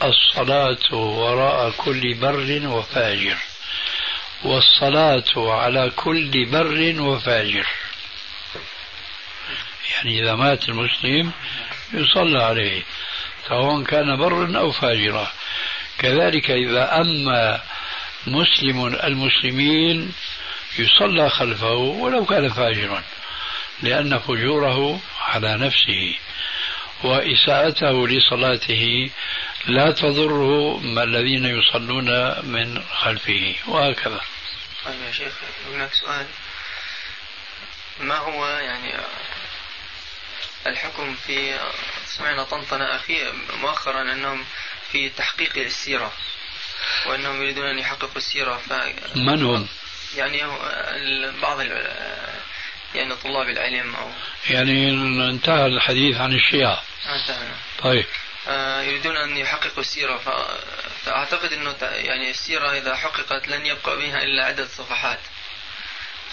الصلاة 0.02 0.94
وراء 0.94 1.70
كل 1.70 2.14
بر 2.14 2.68
وفاجر. 2.68 3.36
والصلاة 4.42 5.24
على 5.36 5.90
كل 5.96 6.44
بر 6.44 7.00
وفاجر. 7.00 7.66
يعني 9.94 10.20
إذا 10.22 10.34
مات 10.34 10.68
المسلم 10.68 11.32
يصلى 11.92 12.42
عليه 12.42 12.82
سواء 13.48 13.82
كان 13.82 14.16
برا 14.16 14.58
أو 14.58 14.72
فاجرا. 14.72 15.32
كذلك 15.98 16.50
إذا 16.50 17.00
أما 17.00 17.60
مسلم 18.26 18.86
المسلمين 18.86 20.12
يصلى 20.78 21.30
خلفه 21.30 21.74
ولو 21.74 22.24
كان 22.24 22.48
فاجرا 22.48 23.02
لأن 23.82 24.18
فجوره 24.18 25.00
على 25.20 25.56
نفسه 25.56 26.14
وإساءته 27.04 28.08
لصلاته 28.08 29.10
لا 29.66 29.90
تضره 29.90 30.80
الذين 31.02 31.44
يصلون 31.44 32.08
من 32.46 32.82
خلفه 32.82 33.54
وهكذا. 33.68 34.20
طيب 34.84 34.94
يا 35.06 35.12
شيخ 35.12 35.32
هناك 35.74 35.92
سؤال. 35.92 36.26
ما 38.00 38.16
هو 38.16 38.46
يعني 38.46 38.92
الحكم 40.66 41.14
في 41.14 41.58
سمعنا 42.04 42.44
طنطنة 42.44 42.96
أخي 42.96 43.32
مؤخرا 43.60 44.02
أنهم 44.02 44.44
في 44.92 45.08
تحقيق 45.08 45.56
السيرة 45.56 46.12
وأنهم 47.06 47.42
يريدون 47.42 47.66
أن 47.66 47.78
يحققوا 47.78 48.16
السيرة 48.16 48.56
ف... 48.56 48.72
من 49.16 49.42
هم؟ 49.42 49.68
يعني 50.16 50.42
بعض 51.42 51.60
يعني 52.94 53.14
طلاب 53.14 53.48
العلم 53.48 53.94
أو 53.94 54.10
يعني 54.50 54.90
انتهى 55.30 55.66
الحديث 55.66 56.16
عن 56.16 56.32
الشيعة. 56.32 56.82
انتهى 57.06 57.48
طيب. 57.78 58.06
آه، 58.48 58.82
يريدون 58.82 59.16
أن 59.16 59.36
يحققوا 59.36 59.80
السيرة 59.80 60.16
ف... 60.16 60.28
فأعتقد 61.04 61.52
أنه 61.52 61.74
يعني 61.82 62.30
السيرة 62.30 62.72
إذا 62.78 62.96
حققت 62.96 63.48
لن 63.48 63.66
يبقى 63.66 63.96
بها 63.96 64.22
إلا 64.22 64.44
عدد 64.44 64.68
صفحات. 64.68 65.18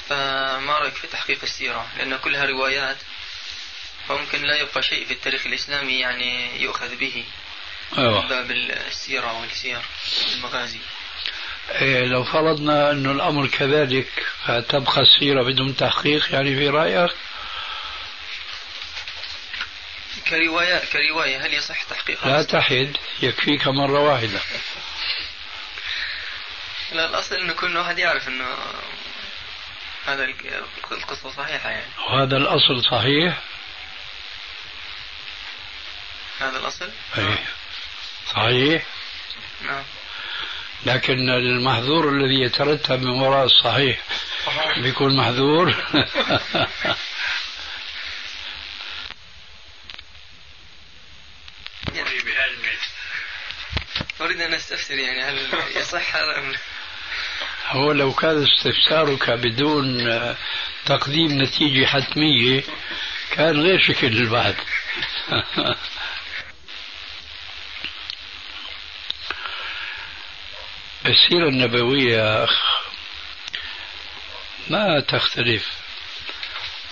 فما 0.09 0.77
رأيك 0.79 0.93
في 0.93 1.07
تحقيق 1.07 1.39
السيرة؟ 1.43 1.87
لأن 1.97 2.17
كلها 2.17 2.45
روايات. 2.45 2.97
فممكن 4.07 4.41
لا 4.41 4.55
يبقى 4.55 4.83
شيء 4.83 5.05
في 5.05 5.13
التاريخ 5.13 5.45
الإسلامي 5.45 5.99
يعني 5.99 6.61
يؤخذ 6.61 6.95
به 6.95 7.23
أيوة. 7.97 8.27
باب 8.27 8.51
السيرة 8.51 9.41
والسير 9.41 9.81
المغازي. 10.35 10.79
إيه 11.71 12.05
لو 12.05 12.23
فرضنا 12.23 12.91
أنه 12.91 13.11
الأمر 13.11 13.47
كذلك 13.47 14.25
فتبقى 14.45 15.01
السيرة 15.01 15.43
بدون 15.43 15.75
تحقيق 15.75 16.33
يعني 16.33 16.55
في 16.55 16.69
رأيك؟ 16.69 17.11
كرواية 20.29 20.81
كرواية 20.85 21.45
هل 21.45 21.53
يصح 21.53 21.83
تحقيقها؟ 21.83 22.29
لا 22.29 22.43
تحد 22.43 22.97
يكفيك 23.21 23.67
مرة 23.67 23.99
واحدة. 23.99 24.39
لا 26.91 27.09
الأصل 27.09 27.35
أنه 27.35 27.53
كل 27.53 27.77
واحد 27.77 27.99
يعرف 27.99 28.27
أنه 28.27 28.45
هذا 30.05 30.25
القصة 30.91 31.31
صحيحة 31.31 31.69
يعني. 31.69 31.91
وهذا 32.09 32.37
الأصل 32.37 32.83
صحيح؟ 32.91 33.41
هذا 36.49 36.59
الأصل؟ 36.59 36.89
أيه. 37.17 37.43
صحيح؟ 38.27 38.83
نعم. 39.61 39.83
لكن 40.85 41.29
المحظور 41.29 42.09
الذي 42.09 42.41
يترتب 42.41 43.01
من 43.01 43.21
وراء 43.21 43.45
الصحيح 43.45 43.99
بيكون 44.77 45.17
محظور 45.17 45.75
أريد 54.21 54.41
أن 54.41 54.53
أستفسر 54.53 54.93
يعني 54.93 55.21
هل 55.21 55.37
يصح 55.75 56.15
هذا 56.15 56.57
هو 57.67 57.91
لو 57.91 58.13
كان 58.13 58.43
استفسارك 58.43 59.29
بدون 59.29 59.85
تقديم 60.85 61.41
نتيجة 61.41 61.85
حتمية 61.85 62.63
كان 63.31 63.61
غير 63.61 63.79
شكل 63.79 64.07
البحث 64.07 64.55
السيرة 71.05 71.49
النبوية 71.49 72.17
يا 72.17 72.43
أخ 72.43 72.83
ما 74.69 74.99
تختلف 74.99 75.71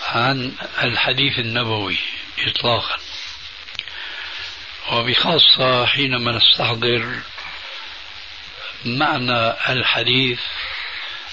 عن 0.02 0.52
الحديث 0.82 1.38
النبوي 1.38 1.98
إطلاقا. 2.38 2.96
وبخاصة 4.92 5.86
حينما 5.86 6.32
نستحضر 6.32 7.20
معنى 8.84 9.50
الحديث 9.72 10.40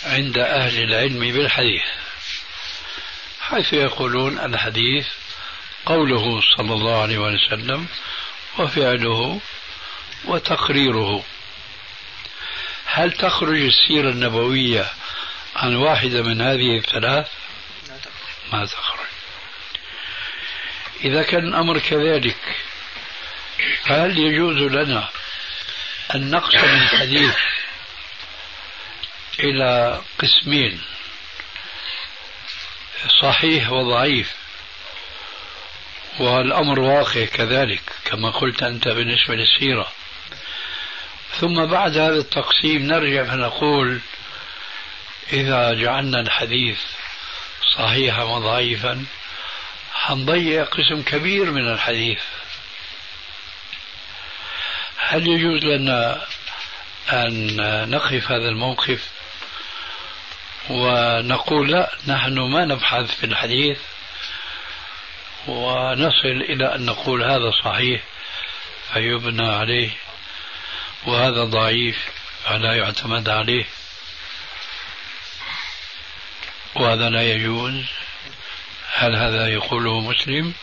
عند 0.03 0.37
أهل 0.37 0.83
العلم 0.83 1.19
بالحديث 1.19 1.85
حيث 3.41 3.73
يقولون 3.73 4.39
الحديث 4.39 5.07
قوله 5.85 6.41
صلى 6.57 6.73
الله 6.73 7.01
عليه 7.01 7.17
وسلم 7.17 7.87
وفعله 8.59 9.41
وتقريره. 10.25 11.23
هل 12.91 13.11
تخرج 13.11 13.61
السيرة 13.61 14.09
النبوية 14.09 14.91
عن 15.55 15.75
واحدة 15.75 16.21
من 16.21 16.41
هذه 16.41 16.77
الثلاث؟ 16.77 17.27
ما 18.53 18.65
تخرج. 18.65 19.07
إذا 21.03 21.23
كان 21.23 21.47
الأمر 21.47 21.79
كذلك 21.79 22.55
فهل 23.85 24.17
يجوز 24.17 24.57
لنا 24.57 25.09
أن 26.15 26.29
نقسم 26.31 26.57
الحديث 26.57 27.35
إلى 29.39 30.01
قسمين؟ 30.19 30.81
صحيح 33.21 33.71
وضعيف 33.71 34.33
والأمر 36.19 36.79
واقع 36.79 37.25
كذلك 37.25 37.81
كما 38.05 38.29
قلت 38.29 38.63
أنت 38.63 38.87
بالنسبة 38.87 39.35
للسيرة. 39.35 39.91
ثم 41.31 41.65
بعد 41.65 41.97
هذا 41.97 42.15
التقسيم 42.15 42.81
نرجع 42.81 43.23
فنقول 43.23 43.99
إذا 45.33 45.73
جعلنا 45.73 46.19
الحديث 46.19 46.79
صحيحا 47.77 48.23
وضعيفا 48.23 49.05
حنضيع 49.93 50.63
قسم 50.63 51.01
كبير 51.01 51.51
من 51.51 51.67
الحديث. 51.67 52.21
هل 54.97 55.27
يجوز 55.27 55.63
لنا 55.63 56.25
أن 57.11 57.55
نقف 57.89 58.31
هذا 58.31 58.49
الموقف 58.49 59.09
ونقول 60.69 61.71
لا 61.71 61.91
نحن 62.07 62.39
ما 62.39 62.65
نبحث 62.65 63.15
في 63.19 63.25
الحديث 63.25 63.79
ونصل 65.47 66.27
إلى 66.27 66.75
أن 66.75 66.85
نقول 66.85 67.23
هذا 67.23 67.51
صحيح 67.63 68.01
فيبنى 68.93 69.47
عليه 69.47 69.89
وهذا 71.05 71.43
ضعيف 71.43 71.97
فلا 72.45 72.75
يعتمد 72.75 73.29
عليه. 73.29 73.65
وهذا 76.75 77.09
لا 77.09 77.21
يجوز. 77.21 77.73
هل 78.93 79.15
هذا 79.15 79.47
يقوله 79.47 79.99
مسلم؟ 79.99 80.53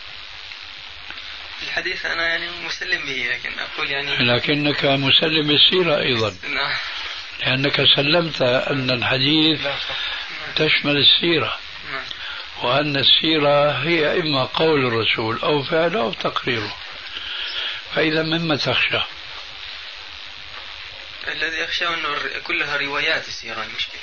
الحديث 1.63 2.07
أنا 2.07 2.29
يعني 2.29 2.47
مسلم 2.67 3.07
به 3.07 3.27
لكن 3.33 3.59
أقول 3.59 3.91
يعني 3.91 4.17
لكنك 4.17 4.85
مسلم 4.85 5.51
السيرة 5.51 5.99
أيضا. 5.99 6.37
نعم. 6.49 6.73
لأنك 7.41 7.85
سلمت 7.97 8.43
أن 8.43 8.91
الحديث 8.91 9.61
تشمل 10.57 10.97
السيرة. 10.97 11.59
نعم. 11.93 12.05
وأن 12.63 12.97
السيرة 12.97 13.71
هي 13.71 14.21
إما 14.21 14.45
قول 14.45 14.87
الرسول 14.87 15.39
أو 15.43 15.63
فعله 15.63 16.01
أو 16.01 16.13
تقريره. 16.13 16.77
فإذا 17.95 18.23
مما 18.23 18.57
تخشى؟ 18.57 19.16
الذي 21.29 21.65
أخشى 21.65 21.89
أنه 21.89 22.19
كلها 22.45 22.77
روايات 22.77 23.29
السيرة 23.29 23.63
المشكلة 23.63 24.01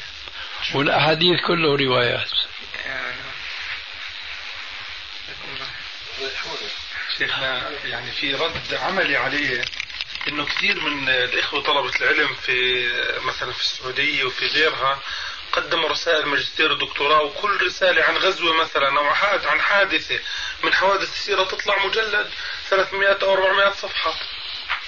والأحاديث 0.73 1.39
كله 1.47 1.75
روايات. 1.75 2.29
يعني 2.85 3.13
شيخنا 7.17 7.71
يعني 7.85 8.11
في 8.11 8.33
رد 8.33 8.73
عملي 8.73 9.17
عليه 9.17 9.65
إنه 10.27 10.45
كثير 10.45 10.79
من 10.79 11.09
الإخوة 11.09 11.61
طلبة 11.61 11.95
العلم 12.01 12.33
في 12.33 12.87
مثلا 13.25 13.51
في 13.51 13.61
السعودية 13.61 14.23
وفي 14.23 14.47
غيرها 14.47 14.99
قدموا 15.51 15.89
رسائل 15.89 16.25
ماجستير 16.25 16.71
ودكتوراه 16.71 17.21
وكل 17.21 17.65
رسالة 17.65 18.03
عن 18.03 18.17
غزوة 18.17 18.53
مثلا 18.53 18.99
أو 18.99 19.05
عن 19.47 19.61
حادثة 19.61 20.19
من 20.63 20.73
حوادث 20.73 21.13
السيرة 21.13 21.43
تطلع 21.43 21.85
مجلد 21.85 22.29
300 22.69 23.07
أو 23.21 23.33
400 23.33 23.71
صفحة. 23.71 24.13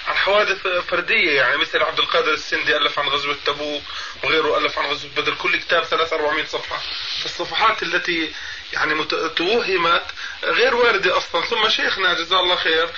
عن 0.06 0.16
حوادث 0.16 0.66
فردية 0.66 1.32
يعني 1.32 1.56
مثل 1.56 1.82
عبد 1.82 1.98
القادر 1.98 2.32
السندي 2.34 2.76
ألف 2.76 2.98
عن 2.98 3.08
غزوة 3.08 3.36
تبوك 3.46 3.82
وغيره 4.24 4.58
ألف 4.58 4.78
عن 4.78 4.86
غزوة 4.86 5.10
بدر. 5.16 5.34
كل 5.34 5.56
كتاب 5.56 5.84
3 5.84 6.16
400 6.16 6.44
صفحة. 6.44 6.82
فالصفحات 7.22 7.82
التي 7.82 8.32
يعني 8.72 9.04
توهمت 9.36 10.04
غير 10.44 10.74
واردة 10.74 11.16
أصلا. 11.16 11.44
ثم 11.44 11.68
شيخنا 11.68 12.14
جزاه 12.14 12.40
الله 12.40 12.56
خير 12.56 12.88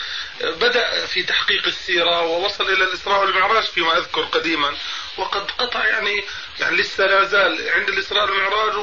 بدأ 0.40 1.06
في 1.06 1.22
تحقيق 1.22 1.66
السيرة 1.66 2.20
ووصل 2.22 2.64
إلى 2.64 2.84
الإسراء 2.84 3.20
والمعراج 3.20 3.64
فيما 3.64 3.98
أذكر 3.98 4.22
قديما. 4.22 4.76
وقد 5.16 5.50
قطع 5.50 5.86
يعني 5.86 6.24
يعني 6.60 6.76
لسه 6.76 7.04
لا 7.06 7.24
زال 7.24 7.70
عند 7.70 7.88
الإسراء 7.88 8.24
والمعراج 8.24 8.74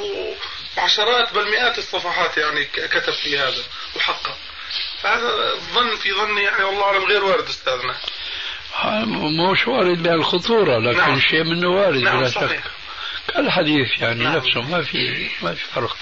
وعشرات 0.77 1.33
بل 1.33 1.51
مئات 1.51 1.77
الصفحات 1.77 2.37
يعني 2.37 2.65
كتب 2.65 3.13
في 3.13 3.37
هذا 3.37 3.63
وحقق. 3.95 4.37
هذا 5.05 5.53
الظن 5.53 5.95
في 5.95 6.13
ظني 6.13 6.43
يعني 6.43 6.63
والله 6.63 6.83
أعلم 6.83 7.03
غير 7.05 7.23
وارد 7.23 7.47
أستاذنا. 7.47 7.97
مش 9.51 9.67
وارد 9.67 10.03
بهالخطورة 10.03 10.79
لكن 10.79 10.97
نعم. 10.97 11.19
شيء 11.19 11.43
منه 11.43 11.67
وارد 11.67 11.97
نعم 12.01 12.19
بلا 12.19 12.29
شك. 12.29 12.63
كالحديث 13.27 14.01
يعني 14.01 14.23
نعم. 14.23 14.35
نفسه 14.35 14.61
ما 14.61 14.81
في 14.83 15.29
ما 15.41 15.53
في 15.53 15.63
فرق. 15.75 15.97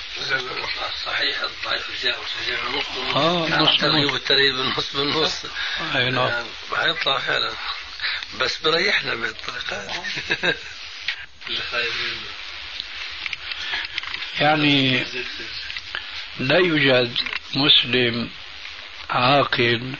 صحيح 1.06 1.38
الضعيف 1.42 1.90
الجاء 1.90 2.20
نص 2.78 3.16
آه 3.16 3.62
نص 3.62 3.70
الترغيب 3.70 4.12
والترهيب 4.12 4.56
النص 4.56 4.96
بالنص 4.96 5.46
أي 5.96 6.10
نعم. 6.10 6.32
حيطلع 6.76 7.18
فعلا. 7.20 7.52
بس 8.40 8.58
بريحنا 8.58 9.16
بهالطريقة 9.16 9.88
يعني 14.40 15.06
لا 16.40 16.58
يوجد 16.58 17.18
مسلم 17.56 18.30
عاقل 19.14 19.96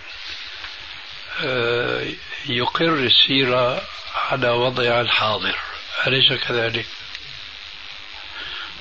آه، 1.42 2.08
يقر 2.46 2.94
السيرة 2.94 3.88
على 4.16 4.50
وضعها 4.50 5.02
الحاضر 5.02 5.56
أليس 6.08 6.34
كذلك؟ 6.34 6.86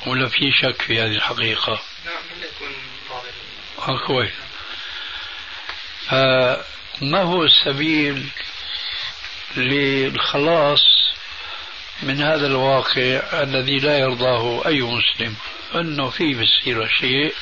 ولا 0.06 0.28
في 0.28 0.52
شك 0.52 0.82
في 0.82 1.00
هذه 1.00 1.16
الحقيقة؟ 1.16 1.80
نعم 2.04 2.42
يكون 2.42 2.72
آه 3.88 4.06
كويس 4.06 4.32
فما 6.08 7.22
هو 7.22 7.44
السبيل 7.44 8.28
للخلاص 9.56 10.82
من 12.02 12.22
هذا 12.22 12.46
الواقع 12.46 13.42
الذي 13.42 13.78
لا 13.78 13.98
يرضاه 13.98 14.66
أي 14.66 14.82
مسلم 14.82 15.36
أنه 15.74 16.10
في 16.10 16.34
بالسيرة 16.34 16.88
شيء 17.00 17.34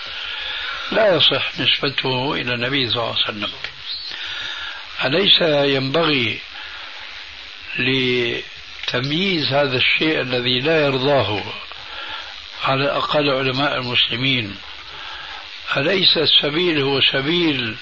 لا 0.93 1.15
يصح 1.15 1.61
نسبته 1.61 2.35
إلى 2.35 2.55
النبي 2.55 2.91
صلى 2.91 3.03
الله 3.03 3.15
عليه 3.15 3.25
وسلم. 3.25 3.51
أليس 5.05 5.43
ينبغي 5.77 6.41
لتمييز 7.79 9.53
هذا 9.53 9.77
الشيء 9.77 10.21
الذي 10.21 10.61
لا 10.61 10.85
يرضاه 10.85 11.43
على 12.65 12.91
أقل 12.91 13.31
علماء 13.31 13.77
المسلمين؟ 13.77 14.57
أليس 15.77 16.19
السبيل 16.19 16.81
هو 16.81 17.01
سبيل 17.01 17.77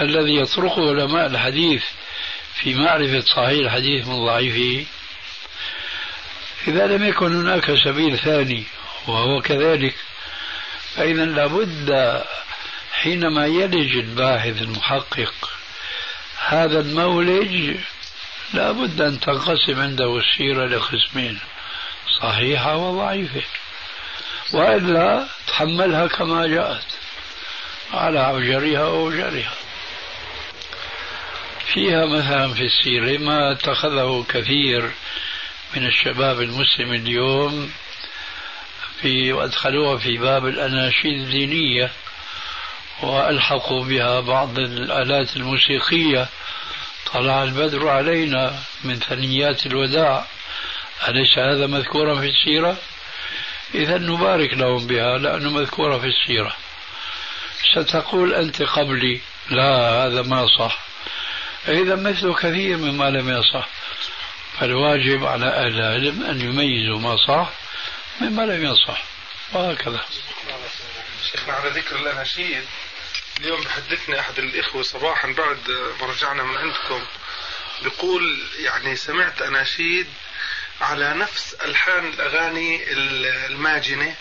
الذي 0.00 0.36
يطرقه 0.36 0.88
علماء 0.90 1.26
الحديث 1.26 1.84
في 2.54 2.74
معرفة 2.74 3.20
صحيح 3.20 3.58
الحديث 3.58 4.06
من 4.06 4.26
ضعيفه؟ 4.26 4.86
إذا 6.68 6.86
لم 6.86 7.08
يكن 7.08 7.36
هناك 7.36 7.74
سبيل 7.84 8.18
ثاني 8.18 8.64
وهو 9.06 9.40
كذلك 9.40 9.94
فإذا 10.98 11.24
لابد 11.24 12.22
حينما 12.92 13.46
يلج 13.46 13.96
الباحث 13.96 14.62
المحقق 14.62 15.50
هذا 16.46 16.80
المولج 16.80 17.76
لابد 18.54 19.00
أن 19.00 19.20
تنقسم 19.20 19.80
عنده 19.80 20.18
السيرة 20.18 20.66
لقسمين 20.66 21.38
صحيحة 22.20 22.76
وضعيفة. 22.76 23.42
وإلا 24.52 25.26
تحملها 25.46 26.06
كما 26.06 26.46
جاءت 26.46 26.86
على 27.92 28.20
عجرها 28.20 28.82
وأوجرها 28.82 29.52
فيها 31.72 32.06
مثلا 32.06 32.54
في 32.54 32.62
السيرة 32.62 33.18
ما 33.18 33.52
اتخذه 33.52 34.24
كثير 34.28 34.90
من 35.76 35.86
الشباب 35.86 36.40
المسلم 36.40 36.92
اليوم 36.92 37.72
في 39.02 39.32
وأدخلوها 39.32 39.98
في 39.98 40.18
باب 40.18 40.46
الأناشيد 40.46 41.20
الدينية 41.20 41.90
وألحقوا 43.02 43.84
بها 43.84 44.20
بعض 44.20 44.58
الآلات 44.58 45.36
الموسيقية. 45.36 46.28
طلع 47.12 47.42
البدر 47.42 47.88
علينا 47.88 48.58
من 48.84 48.94
ثنيات 48.94 49.66
الوداع. 49.66 50.26
أليس 51.08 51.38
هذا 51.38 51.66
مذكورا 51.66 52.20
في 52.20 52.26
السيرة؟ 52.26 52.76
إذا 53.74 53.98
نبارك 53.98 54.54
لهم 54.54 54.86
بها 54.86 55.18
لأنه 55.18 55.50
مذكورة 55.50 55.98
في 55.98 56.06
السيرة. 56.06 56.56
ستقول 57.72 58.34
أنت 58.34 58.62
قبلي 58.62 59.20
لا 59.50 60.06
هذا 60.06 60.22
ما 60.22 60.46
صح. 60.58 60.78
إذا 61.68 61.96
مثل 61.96 62.34
كثير 62.34 62.76
مما 62.76 63.10
لم 63.10 63.28
يصح. 63.28 63.68
فالواجب 64.58 65.24
على 65.24 65.46
أهل 65.46 65.80
العلم 65.80 66.22
أن 66.22 66.40
يميزوا 66.40 66.98
ما 66.98 67.16
صح 67.16 67.50
مما 68.20 68.42
لم 68.42 68.64
يصح. 68.64 69.04
وهكذا. 69.52 70.04
شيخنا 71.32 71.52
على 71.54 71.70
ذكر 71.70 71.96
الأناشيد 71.96 72.64
اليوم 73.40 73.60
بحدثني 73.60 74.20
أحد 74.20 74.38
الإخوة 74.38 74.82
صباحا 74.82 75.28
بعد 75.32 75.70
ما 76.00 76.06
رجعنا 76.06 76.42
من 76.42 76.56
عندكم 76.56 77.06
بيقول 77.82 78.42
يعني 78.58 78.96
سمعت 78.96 79.42
أناشيد 79.42 80.06
على 80.80 81.14
نفس 81.14 81.54
ألحان 81.64 82.08
الأغاني 82.08 82.92
الماجنة 83.46 84.14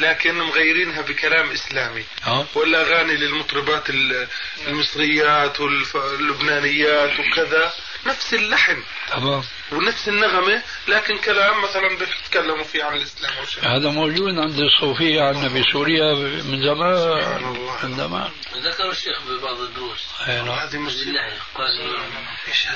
لكن 0.00 0.34
مغيرينها 0.38 1.02
بكلام 1.02 1.50
إسلامي. 1.50 2.04
أه؟ 2.26 2.46
والأغاني 2.54 3.16
للمطربات 3.16 3.84
المصريات 4.66 5.60
واللبنانيات 5.60 7.20
وكذا. 7.20 7.72
نفس 8.06 8.34
اللحن 8.34 8.82
تمام 9.10 9.42
ونفس 9.72 10.08
النغمة 10.08 10.62
لكن 10.88 11.18
كلام 11.18 11.62
مثلا 11.62 11.88
بيتكلموا 11.98 12.64
فيه 12.64 12.84
عن 12.84 12.96
الإسلام 12.96 13.32
هذا 13.62 13.90
موجود 13.90 14.38
عند 14.38 14.58
الصوفية 14.58 15.22
عندنا 15.22 15.48
بسوريا 15.48 16.14
من 16.44 16.62
زمان. 16.62 17.42
من 17.82 17.96
زمان. 17.96 18.30
ذكر 18.56 18.90
الشيخ 18.90 19.22
ببعض 19.22 19.60
الدروس. 19.60 20.06
نعم. 20.28 20.48
هذه 20.48 20.78
مصيبة 20.78 21.20
قال 21.54 21.80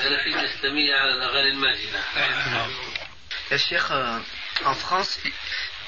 أنا 0.05 0.23
في 0.23 0.39
الإسلامية 0.39 0.95
على 0.95 1.13
الأغاني 1.13 1.49
الماجنة 1.49 2.03
نعم. 2.51 2.69
الشيخ 3.51 3.91
en 4.65 4.75
France 4.75 5.19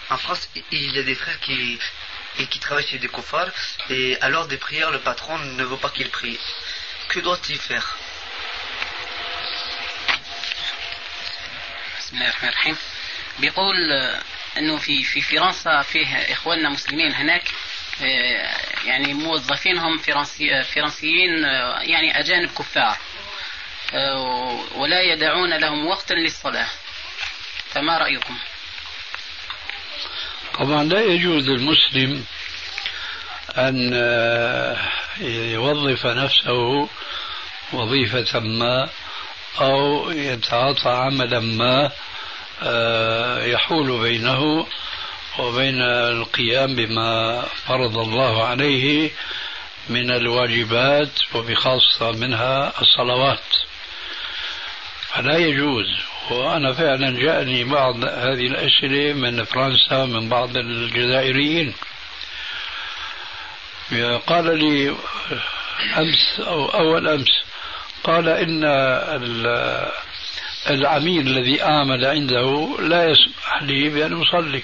en 0.09 0.17
France 0.17 0.49
il 0.71 0.95
y 0.95 0.99
a 0.99 1.03
des 1.03 1.15
frères 1.15 1.39
qui 1.39 1.79
et 2.39 2.47
qui 2.47 2.59
travaillent 2.59 2.87
chez 2.87 2.97
des 2.97 3.07
koufars 3.07 3.47
et 3.89 4.17
à 4.21 4.29
l'heure 4.29 4.47
des 4.47 4.57
prières 4.57 4.91
le 4.91 4.99
patron 4.99 5.37
ne 5.37 5.63
veut 5.63 5.77
pas 5.77 5.89
qu'il 5.89 6.09
prie. 6.09 6.39
Que 7.09 7.19
doit-il 7.19 7.57
faire? 7.57 7.95
بسم 12.05 12.15
الله 12.15 12.29
الرحمن 12.29 12.49
الرحيم 12.49 12.77
بيقول 13.39 13.75
إنه 14.57 14.77
في 14.77 15.03
في 15.03 15.21
فرنسا 15.21 15.81
فيه 15.81 16.07
إخواننا 16.07 16.69
مسلمين 16.69 17.13
هناك 17.13 17.43
يعني 18.85 19.13
موظفينهم 19.13 19.97
فرنسي 19.97 20.63
فرنسيين 20.63 21.43
يعني 21.81 22.19
أجانب 22.19 22.49
كفار 22.49 22.97
ولا 24.75 25.01
يدعون 25.01 25.53
لهم 25.53 25.85
وقتا 25.85 26.13
للصلاة 26.13 26.67
فما 27.69 27.97
رأيكم؟ 27.97 28.37
طبعا 30.59 30.83
لا 30.83 31.01
يجوز 31.01 31.49
للمسلم 31.49 32.25
أن 33.57 33.93
يوظف 35.51 36.05
نفسه 36.05 36.89
وظيفة 37.73 38.39
ما 38.39 38.89
أو 39.61 40.11
يتعاطى 40.11 40.89
عملا 40.89 41.39
ما 41.39 41.91
آه، 42.63 43.43
يحول 43.45 43.99
بينه 44.01 44.67
وبين 45.39 45.81
القيام 45.81 46.75
بما 46.75 47.41
فرض 47.41 47.97
الله 47.97 48.43
عليه 48.43 49.11
من 49.89 50.11
الواجبات 50.11 51.19
وبخاصة 51.33 52.11
منها 52.11 52.73
الصلوات. 52.81 53.55
فلا 55.13 55.37
يجوز. 55.37 55.85
وأنا 56.31 56.73
فعلا 56.73 57.19
جاءني 57.19 57.63
بعض 57.63 57.95
هذه 58.05 58.47
الأسئلة 58.47 59.13
من 59.13 59.43
فرنسا 59.43 60.05
من 60.05 60.29
بعض 60.29 60.57
الجزائريين. 60.57 61.73
قال 64.27 64.59
لي 64.59 64.95
أمس 65.97 66.39
أو 66.39 66.65
أول 66.65 67.07
أمس 67.07 67.45
قال 68.05 68.29
إن 68.29 68.63
العميل 70.69 71.27
الذي 71.27 71.63
أعمل 71.63 72.05
عنده 72.05 72.77
لا 72.79 73.09
يسمح 73.09 73.63
لي 73.63 73.89
بأن 73.89 74.21
أصلي. 74.21 74.63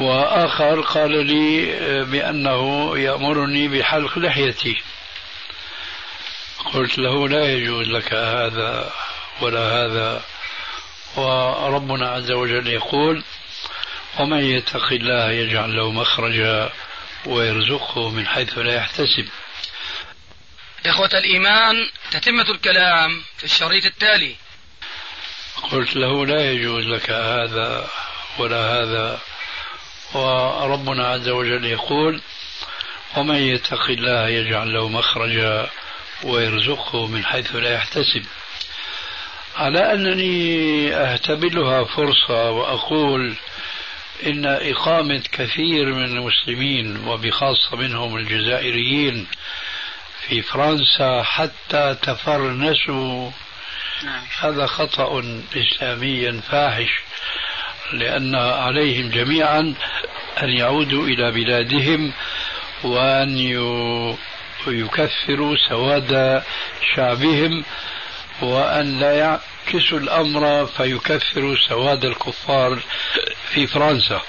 وآخر 0.00 0.80
قال 0.80 1.26
لي 1.26 1.66
بأنه 2.04 2.92
يأمرني 2.98 3.68
بحلق 3.68 4.18
لحيتي. 4.18 4.76
قلت 6.74 6.98
له 6.98 7.28
لا 7.28 7.52
يجوز 7.52 7.88
لك 7.88 8.14
هذا 8.14 8.92
ولا 9.40 9.60
هذا. 9.60 10.22
وربنا 11.16 12.08
عز 12.08 12.32
وجل 12.32 12.66
يقول 12.66 13.22
ومن 14.20 14.44
يتق 14.44 14.92
الله 14.92 15.30
يجعل 15.30 15.76
له 15.76 15.90
مخرجا 15.90 16.70
ويرزقه 17.26 18.10
من 18.10 18.26
حيث 18.26 18.58
لا 18.58 18.74
يحتسب. 18.74 19.28
إخوة 20.86 21.10
الإيمان 21.14 21.88
تتمة 22.10 22.50
الكلام 22.50 23.22
في 23.38 23.44
الشريط 23.44 23.84
التالي. 23.84 24.34
قلت 25.72 25.96
له 25.96 26.26
لا 26.26 26.52
يجوز 26.52 26.86
لك 26.86 27.10
هذا 27.10 27.88
ولا 28.38 28.56
هذا. 28.56 29.20
وربنا 30.14 31.06
عز 31.06 31.28
وجل 31.28 31.64
يقول 31.64 32.20
ومن 33.16 33.36
يتق 33.36 33.90
الله 33.90 34.28
يجعل 34.28 34.72
له 34.72 34.88
مخرجا 34.88 35.70
ويرزقه 36.22 37.06
من 37.06 37.24
حيث 37.24 37.54
لا 37.56 37.74
يحتسب. 37.74 38.24
على 39.56 39.92
أنني 39.92 40.94
أهتبلها 40.94 41.84
فرصة 41.84 42.50
وأقول 42.50 43.34
إن 44.26 44.46
إقامة 44.46 45.22
كثير 45.32 45.94
من 45.94 46.04
المسلمين 46.04 47.06
وبخاصة 47.06 47.76
منهم 47.76 48.16
الجزائريين 48.16 49.26
في 50.28 50.42
فرنسا 50.42 51.22
حتى 51.22 51.96
تفرنسوا 52.02 53.30
نعم. 54.04 54.22
هذا 54.40 54.66
خطأ 54.66 55.22
إسلامي 55.56 56.32
فاحش 56.32 56.90
لأن 57.92 58.34
عليهم 58.34 59.10
جميعا 59.10 59.74
أن 60.42 60.48
يعودوا 60.48 61.06
إلى 61.06 61.30
بلادهم 61.30 62.12
وأن 62.84 63.38
يكفروا 64.66 65.56
سواد 65.68 66.42
شعبهم 66.94 67.64
وأن 68.42 69.00
لا 69.00 69.12
يعكسوا 69.12 69.98
الأمر 69.98 70.66
فيكفروا 70.66 71.56
سواد 71.68 72.04
الكفار 72.04 72.78
في 73.48 73.66
فرنسا 73.66 74.20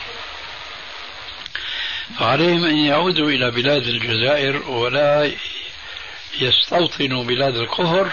فعليهم 2.19 2.65
أن 2.65 2.77
يعودوا 2.77 3.29
إلى 3.29 3.51
بلاد 3.51 3.87
الجزائر 3.87 4.69
ولا 4.69 5.31
يستوطنوا 6.41 7.23
بلاد 7.23 7.55
الكفر 7.55 8.11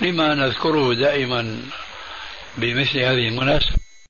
لما 0.00 0.34
نذكره 0.34 0.94
دائما 0.94 1.62
بمثل 2.58 2.98
هذه 2.98 3.28
المناسبة. 3.28 3.76